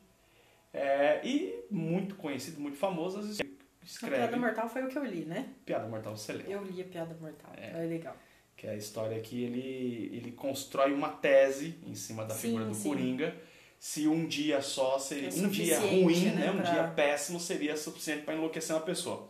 [0.72, 3.18] é, e muito conhecido, muito famoso.
[3.18, 5.48] às vezes A Escreve Piada Mortal foi o que eu li, né?
[5.66, 6.46] Piada Mortal você leu.
[6.48, 7.52] Eu li a Piada Mortal.
[7.56, 7.82] É.
[7.82, 8.16] É, legal.
[8.56, 12.64] Que é a história que ele, ele constrói uma tese em cima da Sim, figura
[12.66, 12.88] do sim.
[12.88, 13.34] Coringa.
[13.78, 15.28] Se um dia só seria.
[15.30, 16.50] É um dia ruim, né, né?
[16.50, 19.28] Um pra- dia péssimo seria suficiente para enlouquecer uma pessoa.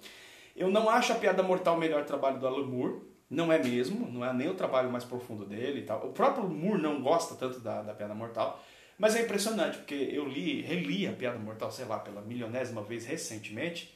[0.57, 3.03] Eu não acho a Piada Mortal o melhor trabalho do Alan Moore.
[3.28, 6.05] Não é mesmo, não é nem o trabalho mais profundo dele e tal.
[6.07, 8.61] O próprio Moore não gosta tanto da, da Piada Mortal.
[8.98, 13.07] Mas é impressionante, porque eu li, reli a Piada Mortal, sei lá, pela milionésima vez
[13.07, 13.94] recentemente.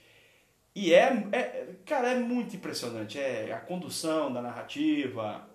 [0.74, 3.18] E é, é- cara, é muito impressionante.
[3.18, 5.46] É a condução da narrativa,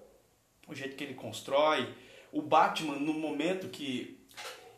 [0.67, 1.91] o jeito que ele constrói.
[2.31, 4.18] O Batman, no momento que.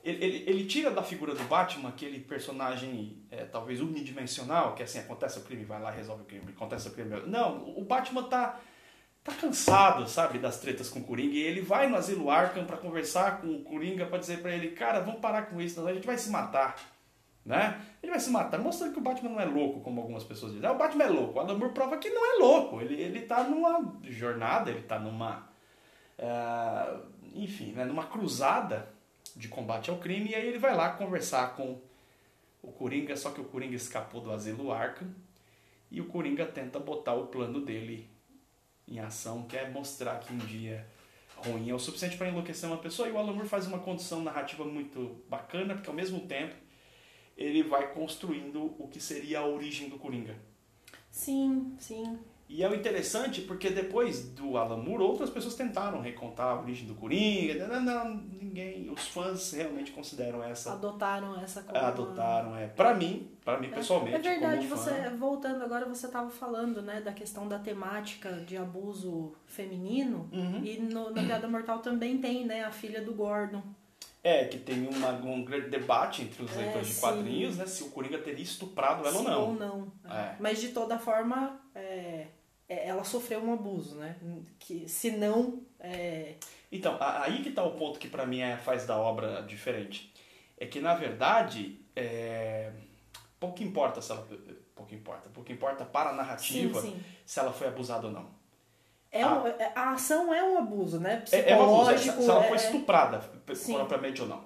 [0.03, 4.99] Ele, ele, ele tira da figura do Batman aquele personagem é, talvez unidimensional, que assim,
[4.99, 7.21] acontece o crime, vai lá resolve o crime, acontece o crime.
[7.27, 8.59] Não, o Batman tá,
[9.23, 12.77] tá cansado, sabe, das tretas com o Coringa, e ele vai no Asilo Arkham pra
[12.77, 16.07] conversar com o Coringa pra dizer pra ele, cara, vamos parar com isso, a gente
[16.07, 16.75] vai se matar.
[17.43, 17.79] Né?
[18.03, 20.67] Ele vai se matar, mostrando que o Batman não é louco, como algumas pessoas dizem.
[20.67, 21.39] Ah, o Batman é louco.
[21.39, 22.79] O Alan Moore prova que não é louco.
[22.79, 25.49] Ele, ele tá numa jornada, ele tá numa.
[26.19, 26.99] ah,
[27.33, 28.87] enfim, né, numa cruzada
[29.35, 30.31] de combate ao crime.
[30.31, 31.79] E aí ele vai lá conversar com
[32.61, 35.13] o Coringa, só que o Coringa escapou do asilo Arkham.
[35.89, 38.09] E o Coringa tenta botar o plano dele
[38.87, 40.87] em ação, que é mostrar que um dia
[41.35, 43.07] ruim é o suficiente para enlouquecer uma pessoa.
[43.07, 46.55] E o Alan Moore faz uma condução narrativa muito bacana, porque ao mesmo tempo
[47.37, 50.35] ele vai construindo o que seria a origem do Coringa.
[51.09, 52.19] Sim, sim.
[52.53, 56.85] E é o interessante porque depois do Alan Moore, outras pessoas tentaram recontar a origem
[56.85, 57.65] do Coringa.
[57.65, 62.67] Não, não, ninguém, os fãs realmente consideram essa, Adotaram essa como adotaram, é.
[62.67, 67.13] Para mim, para mim pessoalmente, É verdade, você voltando agora, você estava falando, né, da
[67.13, 70.29] questão da temática de abuso feminino.
[70.33, 70.61] Uhum.
[70.61, 73.63] E no, na Piada Mortal também tem, né, a filha do Gordon.
[74.23, 77.01] É, que tem uma, um grande debate entre os É, leitores de sim.
[77.01, 79.41] quadrinhos, né, se o Coringa teria estuprado ela ou Sim não.
[79.47, 79.91] ou não.
[80.05, 80.35] É.
[80.37, 82.27] Mas de toda forma, é, é,
[82.87, 84.15] ela sofreu um abuso, né?
[84.59, 85.61] Que se não.
[85.79, 86.35] é,
[86.71, 90.13] Então, a- aí que tá o ponto que pra mim é, faz da obra diferente.
[90.57, 92.71] É que, na verdade, é,
[93.39, 94.27] pouco importa se ela...
[94.75, 95.29] Pouco importa.
[95.29, 97.03] Pouco importa para a narrativa sim, sim.
[97.25, 98.29] se ela foi abusada ou não.
[99.11, 101.23] É um- é- a ação é um abuso, né?
[101.31, 101.35] Ah.
[101.35, 101.91] É, é um abuso.
[101.91, 102.23] é, Se Psicológico.
[102.23, 103.21] se ela é- foi estuprada,
[103.53, 103.73] Sim.
[103.73, 104.45] propriamente ou não.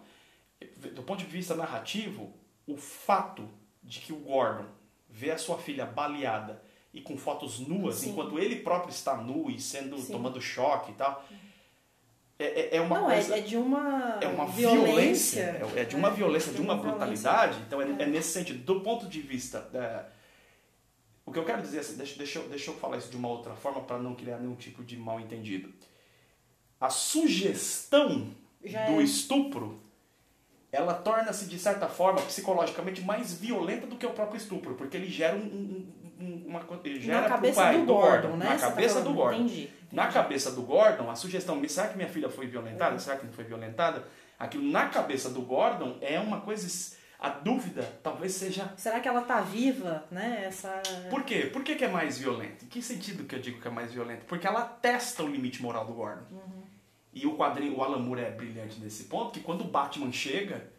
[0.93, 2.33] Do ponto de vista narrativo,
[2.67, 3.47] o fato
[3.83, 4.65] de que o Gordon
[5.07, 6.61] vê a sua filha baleada
[6.95, 8.11] e com fotos nuas, Sim.
[8.11, 10.13] enquanto ele próprio está nu e sendo Sim.
[10.13, 11.23] tomando choque e tal,
[12.39, 13.37] é, é- é uma Não, é- coisa...
[13.37, 15.77] é, de uma, É uma violência, violência.
[15.77, 17.59] é é de uma É, violência, de uma brutalidade.
[17.67, 18.05] Então é, É.
[18.07, 18.63] nesse sentido.
[18.63, 19.61] Do ponto de vista.
[19.61, 20.07] da-
[21.25, 23.27] o que eu quero dizer, assim, deixa, deixa, eu, deixa eu falar isso de uma
[23.27, 25.73] outra forma para não criar nenhum tipo de mal entendido.
[26.79, 28.27] A sugestão
[28.63, 29.81] Já do estupro
[30.71, 35.09] ela torna-se, de certa forma, psicologicamente mais violenta do que o próprio estupro, porque ele
[35.09, 38.45] gera um- um- uma co- ele gera Na cabeça pai, do Gordon, né?
[38.49, 39.35] Na tá cabeça do falando, Gordon.
[39.37, 39.69] Entendi.
[39.91, 40.13] Na entendi.
[40.13, 42.97] cabeça do Gordon, a sugestão, será que minha filha foi violentada?
[42.99, 44.03] Será que não foi violentada?
[44.37, 46.67] Aquilo na cabeça do Gordon é uma coisa.
[47.17, 48.73] A dúvida talvez seja.
[48.75, 50.43] Será que ela tá viva, né?
[50.47, 50.81] Essa.
[51.09, 51.49] Por quê?
[51.51, 52.65] Por que, que é mais violento?
[52.65, 54.25] Em que sentido que eu digo que é mais violento?
[54.25, 56.25] Porque ela testa o limite moral do Gordon.
[57.13, 60.69] E o quadrinho, o Alan Moore é brilhante nesse ponto, que quando o Batman chega,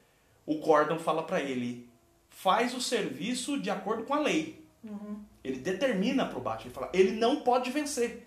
[0.44, 1.88] o Gordon fala pra ele:
[2.28, 4.65] faz o serviço de acordo com a lei.
[5.44, 8.22] Ele determina pro Batman, ele fala, ele não pode vencer.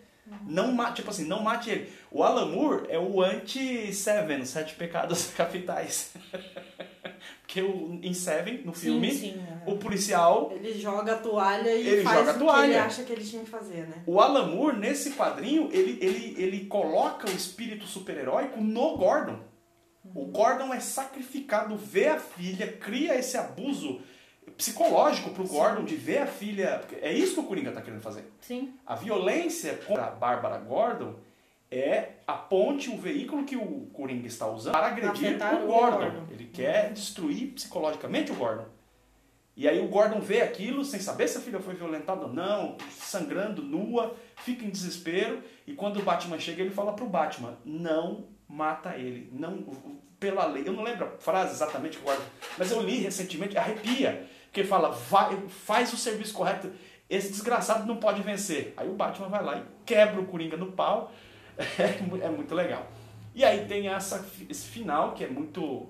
[0.46, 1.92] Não mate, tipo assim, não mate ele.
[2.12, 6.14] O Alan Moore é o anti-Seven, Sete Pecados Capitais.
[7.42, 9.42] Porque o, em Seven, no filme, Sim, sim.
[9.66, 9.70] é.
[9.72, 12.66] o policial Ele joga a toalha e Ele faz joga a o que toalha.
[12.68, 14.04] ele acha que ele tinha que fazer, né?
[14.06, 19.40] O Alan Moore, nesse quadrinho, ele, ele, ele coloca o espírito super-heróico no Gordon.
[20.14, 24.00] O Gordon é sacrificado, vê a filha, cria esse abuso
[24.58, 26.82] psicológico pro Gordon de ver a filha.
[27.02, 28.26] É isso que o Coringa tá querendo fazer.
[28.42, 28.74] Sim.
[28.86, 31.16] A violência contra a Bárbara Gordon
[31.72, 35.98] é a ponte, o veículo que o Coringa está usando para agredir o o Gordon.
[35.98, 36.26] Gordon.
[36.32, 38.66] Ele quer destruir psicologicamente o Gordon.
[39.56, 42.78] E aí o Gordon vê aquilo sem saber se a filha foi violentada ou não,
[42.92, 45.44] sangrando, nua, fica em desespero.
[45.68, 49.62] E quando o Batman chega, ele fala pro Batman: não mata ele, não
[50.20, 50.64] pela lei.
[50.66, 52.24] Eu não lembro a frase exatamente que o Gordon,
[52.58, 56.72] mas eu li recentemente, arrepia, que ele fala: vai, faz o serviço correto.
[57.10, 58.74] Esse desgraçado não pode vencer.
[58.78, 61.12] Aí o Batman vai lá e quebra o Coringa no pau.
[61.78, 62.90] É, é muito legal.
[63.36, 65.90] E aí tem essa, esse final que é muito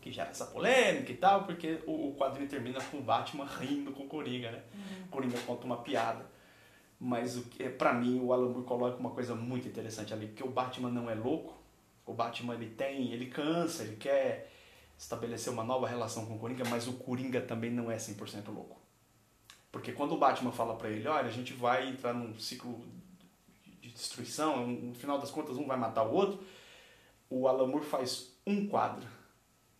[0.00, 3.90] que gera essa polêmica e tal, porque o, o quadrinho termina com o Batman rindo
[3.92, 4.62] com o Coringa, né?
[4.72, 5.08] Uhum.
[5.10, 6.24] Coringa conta uma piada.
[6.98, 10.42] Mas o que, para mim o Alan Moore coloca uma coisa muito interessante ali, porque
[10.42, 11.54] o Batman não é louco.
[12.06, 14.50] O Batman ele tem, ele cansa, ele quer
[14.98, 18.78] estabelecer uma nova relação com o Coringa, mas o Coringa também não é 100% louco.
[19.70, 22.84] Porque quando o Batman fala para ele, olha, a gente vai entrar num ciclo
[23.80, 26.44] de destruição, no final das contas um vai matar o outro,
[27.30, 29.06] o Alan Moore faz um quadro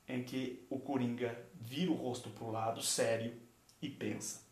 [0.07, 3.35] em que o Coringa vira o rosto para o lado, sério,
[3.83, 4.47] e pensa.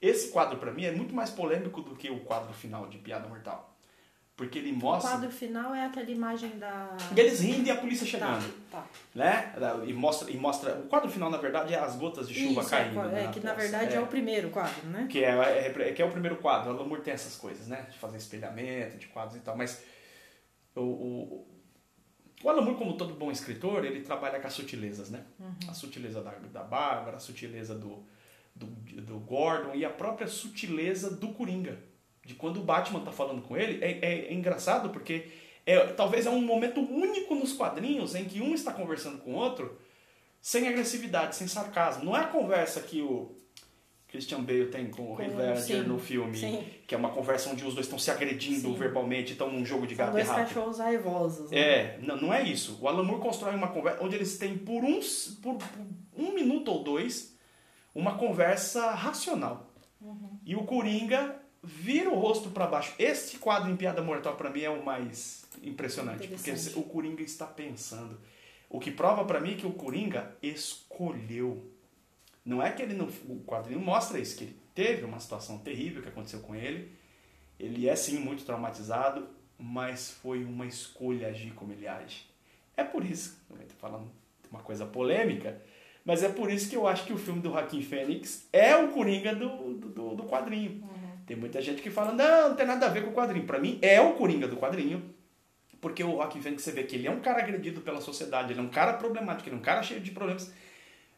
[0.00, 3.28] Esse quadro, para mim, é muito mais polêmico do que o quadro final de Piada
[3.28, 3.71] Mortal.
[4.36, 5.10] Porque ele mostra.
[5.10, 6.96] O quadro final é aquela imagem da.
[7.14, 8.42] E eles rindo e a polícia chegando.
[8.70, 8.86] Tá, tá.
[9.14, 9.52] Né?
[9.86, 10.74] E mostra, e mostra.
[10.78, 12.98] O quadro final, na verdade, é as gotas de chuva Isso, caindo.
[13.00, 13.96] É, né, é que na verdade é.
[13.96, 14.00] é.
[14.00, 15.06] o primeiro quadro, né?
[15.08, 16.72] Que é, é, que é o primeiro quadro.
[16.84, 17.86] Moore tem essas coisas, né?
[17.90, 19.54] De fazer espelhamento, de quadros e tal.
[19.54, 19.82] Mas
[20.74, 21.46] o, o,
[22.42, 25.24] o Alan Moore, como todo bom escritor, ele trabalha com as sutilezas, né?
[25.38, 25.54] Uhum.
[25.68, 28.02] A sutileza da, da Bárbara, a sutileza do,
[28.54, 31.78] do, do, Gordon e a própria sutileza do Coringa.
[32.24, 35.28] De quando o Batman tá falando com ele, é, é, é engraçado porque
[35.66, 39.36] é, talvez é um momento único nos quadrinhos em que um está conversando com o
[39.36, 39.78] outro
[40.40, 42.04] sem agressividade, sem sarcasmo.
[42.04, 43.34] Não é a conversa que o,
[44.12, 46.62] Christian Bale tem com o Heath Ledger no filme, sim.
[46.86, 48.74] que é uma conversa onde os dois estão se agredindo sim.
[48.74, 50.36] verbalmente, estão num jogo de gato e rato.
[50.36, 51.50] dois cachorros raivosos.
[51.50, 51.58] Né?
[51.58, 52.78] É, não, não é isso.
[52.78, 55.66] O Alan Moore constrói uma conversa onde eles têm por, uns, por, por
[56.14, 57.34] um minuto ou dois
[57.94, 59.72] uma conversa racional.
[59.98, 60.38] Uhum.
[60.44, 62.94] E o Coringa vira o rosto para baixo.
[62.98, 67.46] Esse quadro em Piada Mortal para mim é o mais impressionante, porque o Coringa está
[67.46, 68.18] pensando.
[68.68, 71.72] O que prova para mim é que o Coringa escolheu
[72.44, 73.08] não é que ele não.
[73.28, 76.90] O quadrinho mostra isso, que ele teve uma situação terrível que aconteceu com ele.
[77.58, 82.26] Ele é sim muito traumatizado, mas foi uma escolha agir como ele age.
[82.76, 84.10] É por isso, também estou falando
[84.50, 85.62] uma coisa polêmica,
[86.04, 88.88] mas é por isso que eu acho que o filme do Joaquim Fênix é o
[88.88, 90.82] Coringa do, do, do quadrinho.
[91.26, 93.46] Tem muita gente que fala, não, não tem nada a ver com o quadrinho.
[93.46, 95.14] Para mim, é o Coringa do quadrinho,
[95.80, 98.60] porque o Joaquim Fênix, você vê que ele é um cara agredido pela sociedade, ele
[98.60, 100.52] é um cara problemático, ele é um cara cheio de problemas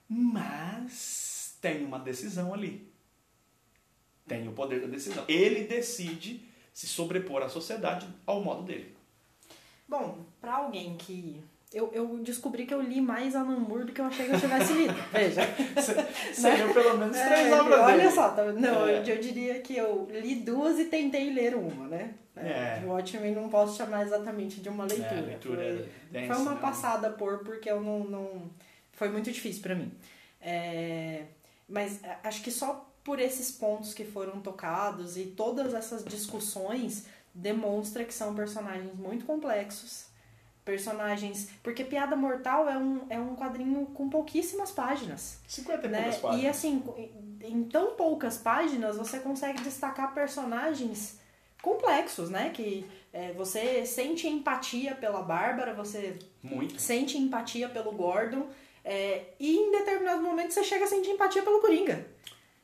[0.08, 2.92] mas tem uma decisão ali.
[4.26, 5.24] Tem o poder da decisão.
[5.28, 8.96] Ele decide se sobrepor à sociedade ao modo dele.
[9.88, 11.42] Bom, para alguém que
[11.72, 14.40] eu, eu descobri que eu li mais Alan Moore do que eu achei que eu
[14.40, 14.94] tivesse lido.
[15.12, 15.42] Veja.
[16.32, 18.10] Você leu pelo menos três é, obras Olha dele.
[18.10, 18.98] só, tá, não, é.
[18.98, 22.14] eu, eu, diria que eu li duas e tentei ler uma, né?
[22.36, 22.82] É.
[22.84, 25.14] O Watchmen não posso chamar exatamente de uma leitura.
[25.14, 28.50] É, leitura foi, dense, foi uma passada por, porque eu não, não...
[28.92, 29.92] Foi muito difícil para mim.
[30.40, 31.22] É,
[31.68, 38.04] mas acho que só por esses pontos que foram tocados e todas essas discussões demonstra
[38.04, 40.06] que são personagens muito complexos.
[40.64, 41.50] Personagens.
[41.62, 45.38] Porque Piada Mortal é um, é um quadrinho com pouquíssimas páginas.
[45.46, 46.02] 50 e né?
[46.02, 46.44] poucas páginas.
[46.44, 46.82] E assim,
[47.42, 51.18] em tão poucas páginas você consegue destacar personagens
[51.62, 52.50] complexos, né?
[52.50, 56.80] Que é, você sente empatia pela Bárbara, você Muito.
[56.80, 58.48] sente empatia pelo Gordon.
[58.84, 62.06] É, e em determinado momento você chega a sentir empatia pelo Coringa.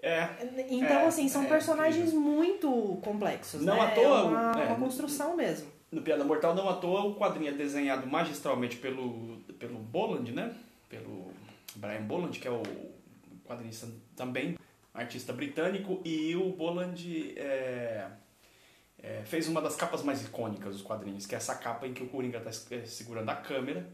[0.03, 0.29] É.
[0.69, 3.63] Então, é, assim, são é, personagens muito complexos.
[3.63, 3.81] Não né?
[3.83, 4.05] à toa.
[4.05, 5.71] É uma, é, uma construção mesmo.
[5.91, 10.55] No Piada Mortal, não à toa, o quadrinho é desenhado magistralmente pelo, pelo Boland, né?
[10.89, 11.33] Pelo
[11.75, 12.63] Brian Boland, que é o
[13.45, 14.57] quadrinista também,
[14.95, 18.07] artista britânico, e o Boland é,
[19.03, 22.03] é, fez uma das capas mais icônicas dos quadrinhos, que é essa capa em que
[22.03, 23.89] o Coringa está é, segurando a câmera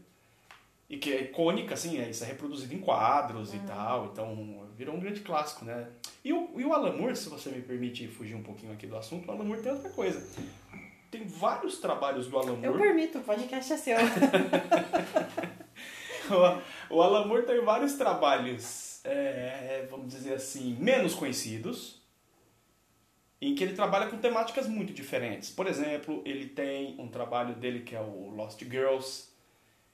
[0.89, 3.55] e que é icônica, assim, é, isso é reproduzido em quadros uhum.
[3.55, 5.87] e tal, então virou um grande clássico, né?
[6.23, 8.95] E o, e o Alan Moore, se você me permite fugir um pouquinho aqui do
[8.95, 10.25] assunto, o Alan Moore tem outra coisa.
[11.09, 12.65] Tem vários trabalhos do Alan Moore.
[12.65, 13.97] Eu permito, o podcast é seu.
[16.89, 22.01] o, Alan Moore tem vários trabalhos, é, vamos dizer assim, menos conhecidos,
[23.41, 25.49] em que ele trabalha com temáticas muito diferentes.
[25.49, 29.29] Por exemplo, ele tem um trabalho dele que é o Lost Girls,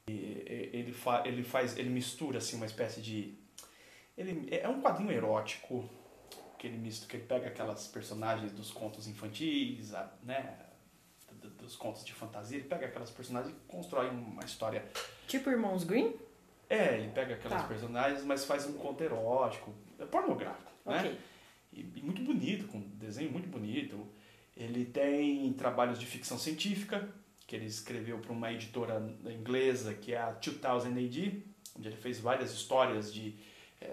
[0.07, 3.38] ele, fa, ele faz, ele mistura assim uma espécie de
[4.18, 5.89] ele é um quadrinho erótico
[6.57, 9.91] que ele mistura, que ele pega aquelas personagens dos contos infantis,
[10.24, 10.57] né,
[11.64, 14.86] dos contos de fantasia, ele pega aquelas personagens e constrói uma história.
[15.28, 16.14] Tipo Irmãos Green?
[16.70, 17.68] É, ele pega aquelas tá.
[17.68, 19.74] personagens, mas faz um conto erótico.
[19.99, 21.18] é pornográfico, né?
[21.72, 24.07] E, e muito bonito, com desenho muito bonito.
[24.55, 27.07] Ele tem trabalhos de ficção científica,
[27.47, 31.43] que ele escreveu para uma editora inglesa, que é a 2000 AD,
[31.78, 33.36] onde ele fez várias histórias de
[33.82, 33.89] é,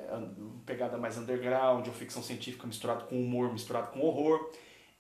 [0.66, 4.52] pegada mais underground, ou ficção científica misturado com humor, misturado com horror.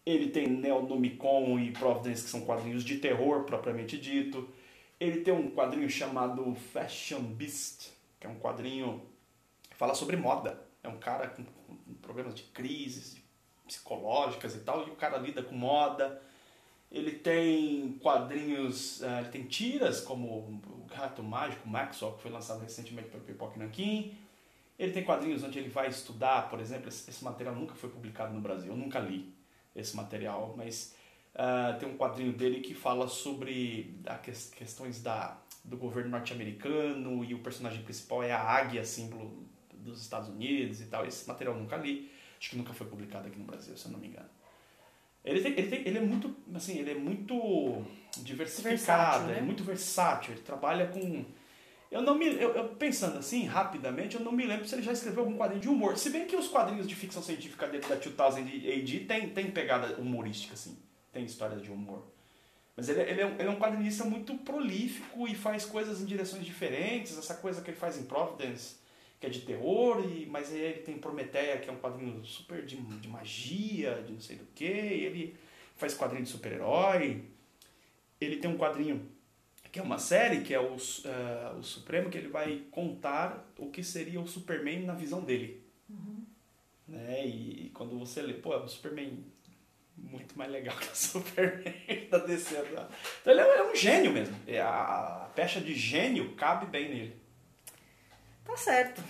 [0.04, 4.48] Ele tem Neonomicon e Providence, que são quadrinhos de terror, propriamente dito.
[4.98, 9.02] Ele tem um quadrinho chamado Fashion Beast, que é um quadrinho
[9.68, 10.60] que fala sobre moda.
[10.82, 11.44] É um cara com,
[12.00, 13.20] problemas de crises
[13.66, 16.20] psicológicas e tal, e o cara lida com moda.
[16.90, 22.60] Ele tem quadrinhos, eh, ele tem tiras, como o Gato Mágico, Maxwell, que foi lançado
[22.60, 24.12] recentemente pelo Pipoca Nankin.
[24.76, 28.40] Ele tem quadrinhos onde ele vai estudar, por exemplo, esse material nunca foi publicado no
[28.40, 29.39] Brasil, eu nunca li
[29.80, 30.94] esse material, mas
[31.34, 37.24] ah, tem um quadrinho dele que fala sobre a ques- questões da, do governo norte-americano
[37.24, 41.06] e o personagem principal é a águia, símbolo dos Estados Unidos e tal.
[41.06, 43.92] Esse material eu nunca li, acho que nunca foi publicado aqui no Brasil, se eu
[43.92, 44.28] não me engano.
[45.24, 47.84] Ele, tem, ele, tem, ele é muito, assim, ele é muito
[48.22, 49.38] diversificado, Versátil, né?
[49.38, 51.24] é muito versátil, ele trabalha com...
[51.90, 54.92] Eu não me, eu, eu pensando assim, rapidamente, eu não me lembro se ele já
[54.92, 55.98] escreveu algum quadrinho de humor.
[55.98, 59.96] Se bem que os quadrinhos de ficção científica dele da 2000 AD tem, tem pegada
[60.00, 60.78] humorística, assim.
[61.12, 62.04] Tem história de humor.
[62.76, 66.04] Mas ele, ele, é, um- ele é um quadrinista muito prolífico e faz coisas em
[66.06, 67.18] direções diferentes.
[67.18, 68.76] Essa coisa que ele faz em Providence,
[69.18, 72.76] que é de terror, e, mas ele tem Prometeia, que é um quadrinho super de,
[72.76, 74.64] de magia, de não sei do que.
[74.64, 75.36] Ele
[75.76, 77.24] faz quadrinho de super-herói.
[78.20, 79.08] Ele tem um quadrinho
[79.72, 83.70] que é uma série, que é o, eh, o Supremo, que ele vai contar o
[83.70, 85.62] que seria o Superman na visão dele.
[86.88, 87.26] Né?
[87.26, 89.24] E, e quando você lê, pô, é o Superman
[89.96, 92.54] muito mais legal que o Superman da DC.
[92.56, 92.88] tá?
[93.20, 94.34] Então ele é, é um gênio mesmo.
[94.46, 97.16] É, A, a pecha de gênio cabe bem nele.
[98.44, 99.02] Tá certo.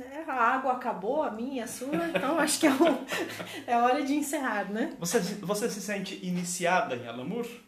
[0.00, 3.04] É, a água acabou, a minha, a sua, então acho que é, um-
[3.66, 4.96] é hora de encerrar, né?
[4.98, 7.67] Você, você se sente iniciada em Alan Moore?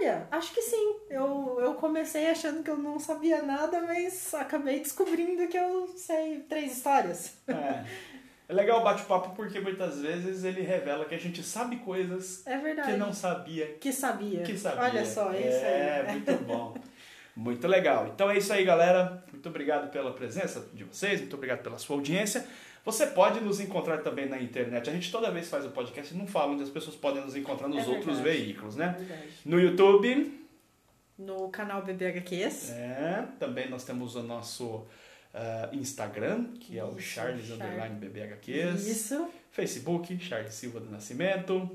[0.00, 0.96] Olha, acho que sim.
[1.10, 6.40] Eu, eu comecei achando que eu não sabia nada, mas acabei descobrindo que eu sei
[6.48, 7.34] três histórias.
[7.48, 7.84] É.
[8.50, 12.56] É legal o bate-papo porque muitas vezes ele revela que a gente sabe coisas É
[12.82, 14.42] que não sabia Que sabia.
[14.42, 14.82] que sabia.
[14.84, 16.12] Olha só, é isso É, aí.
[16.12, 16.74] muito bom.
[17.36, 18.06] Muito legal.
[18.08, 19.22] Então é isso aí, galera.
[19.30, 22.46] Muito obrigado pela presença de vocês, muito obrigado pela sua audiência.
[22.84, 24.88] Você pode nos encontrar também na internet.
[24.88, 27.36] A gente toda vez faz o podcast e não fala onde as pessoas podem nos
[27.36, 28.96] encontrar nos É outros veículos, né?
[29.10, 29.26] É.
[29.44, 30.40] No YouTube,
[31.18, 32.70] No canal BBHQs.
[32.70, 34.86] é, também nós temos o nosso
[35.34, 38.86] ah, Instagram, que é o Isso, Charles Char- Underline BBHQs.
[38.86, 39.28] Isso.
[39.50, 41.68] Facebook, Charles Silva do Nascimento.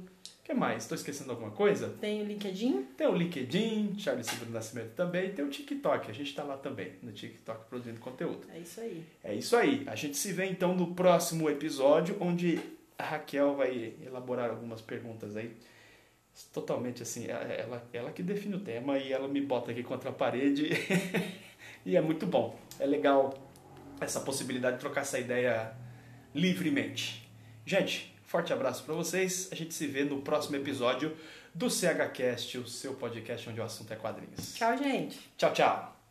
[0.43, 0.83] O que mais?
[0.83, 1.87] Estou esquecendo alguma coisa?
[2.01, 2.83] Tem o LinkedIn.
[2.97, 6.57] Tem o LinkedIn, Charles Silva do Nascimento também, tem o TikTok, a gente está lá
[6.57, 8.45] também, no TikTok produzindo conteúdo.
[8.53, 9.05] É isso aí.
[9.23, 12.59] É isso aí, a gente se vê então no próximo episódio, onde
[12.97, 15.55] a Raquel vai elaborar algumas perguntas aí,
[16.51, 20.09] totalmente assim, ela, ela, ela que define o tema e ela me bota aqui contra
[20.09, 20.71] a parede,
[21.85, 23.33] e é muito bom, é legal
[24.01, 25.73] essa possibilidade de trocar essa ideia
[26.35, 27.31] livremente.
[27.65, 31.15] Gente, forte abraço para vocês, a gente se vê no próximo episódio
[31.53, 34.55] do CHCast, o seu podcast onde o assunto é quadrinhos.
[34.55, 35.19] Tchau, gente.
[35.37, 36.02] Tchau, tchau.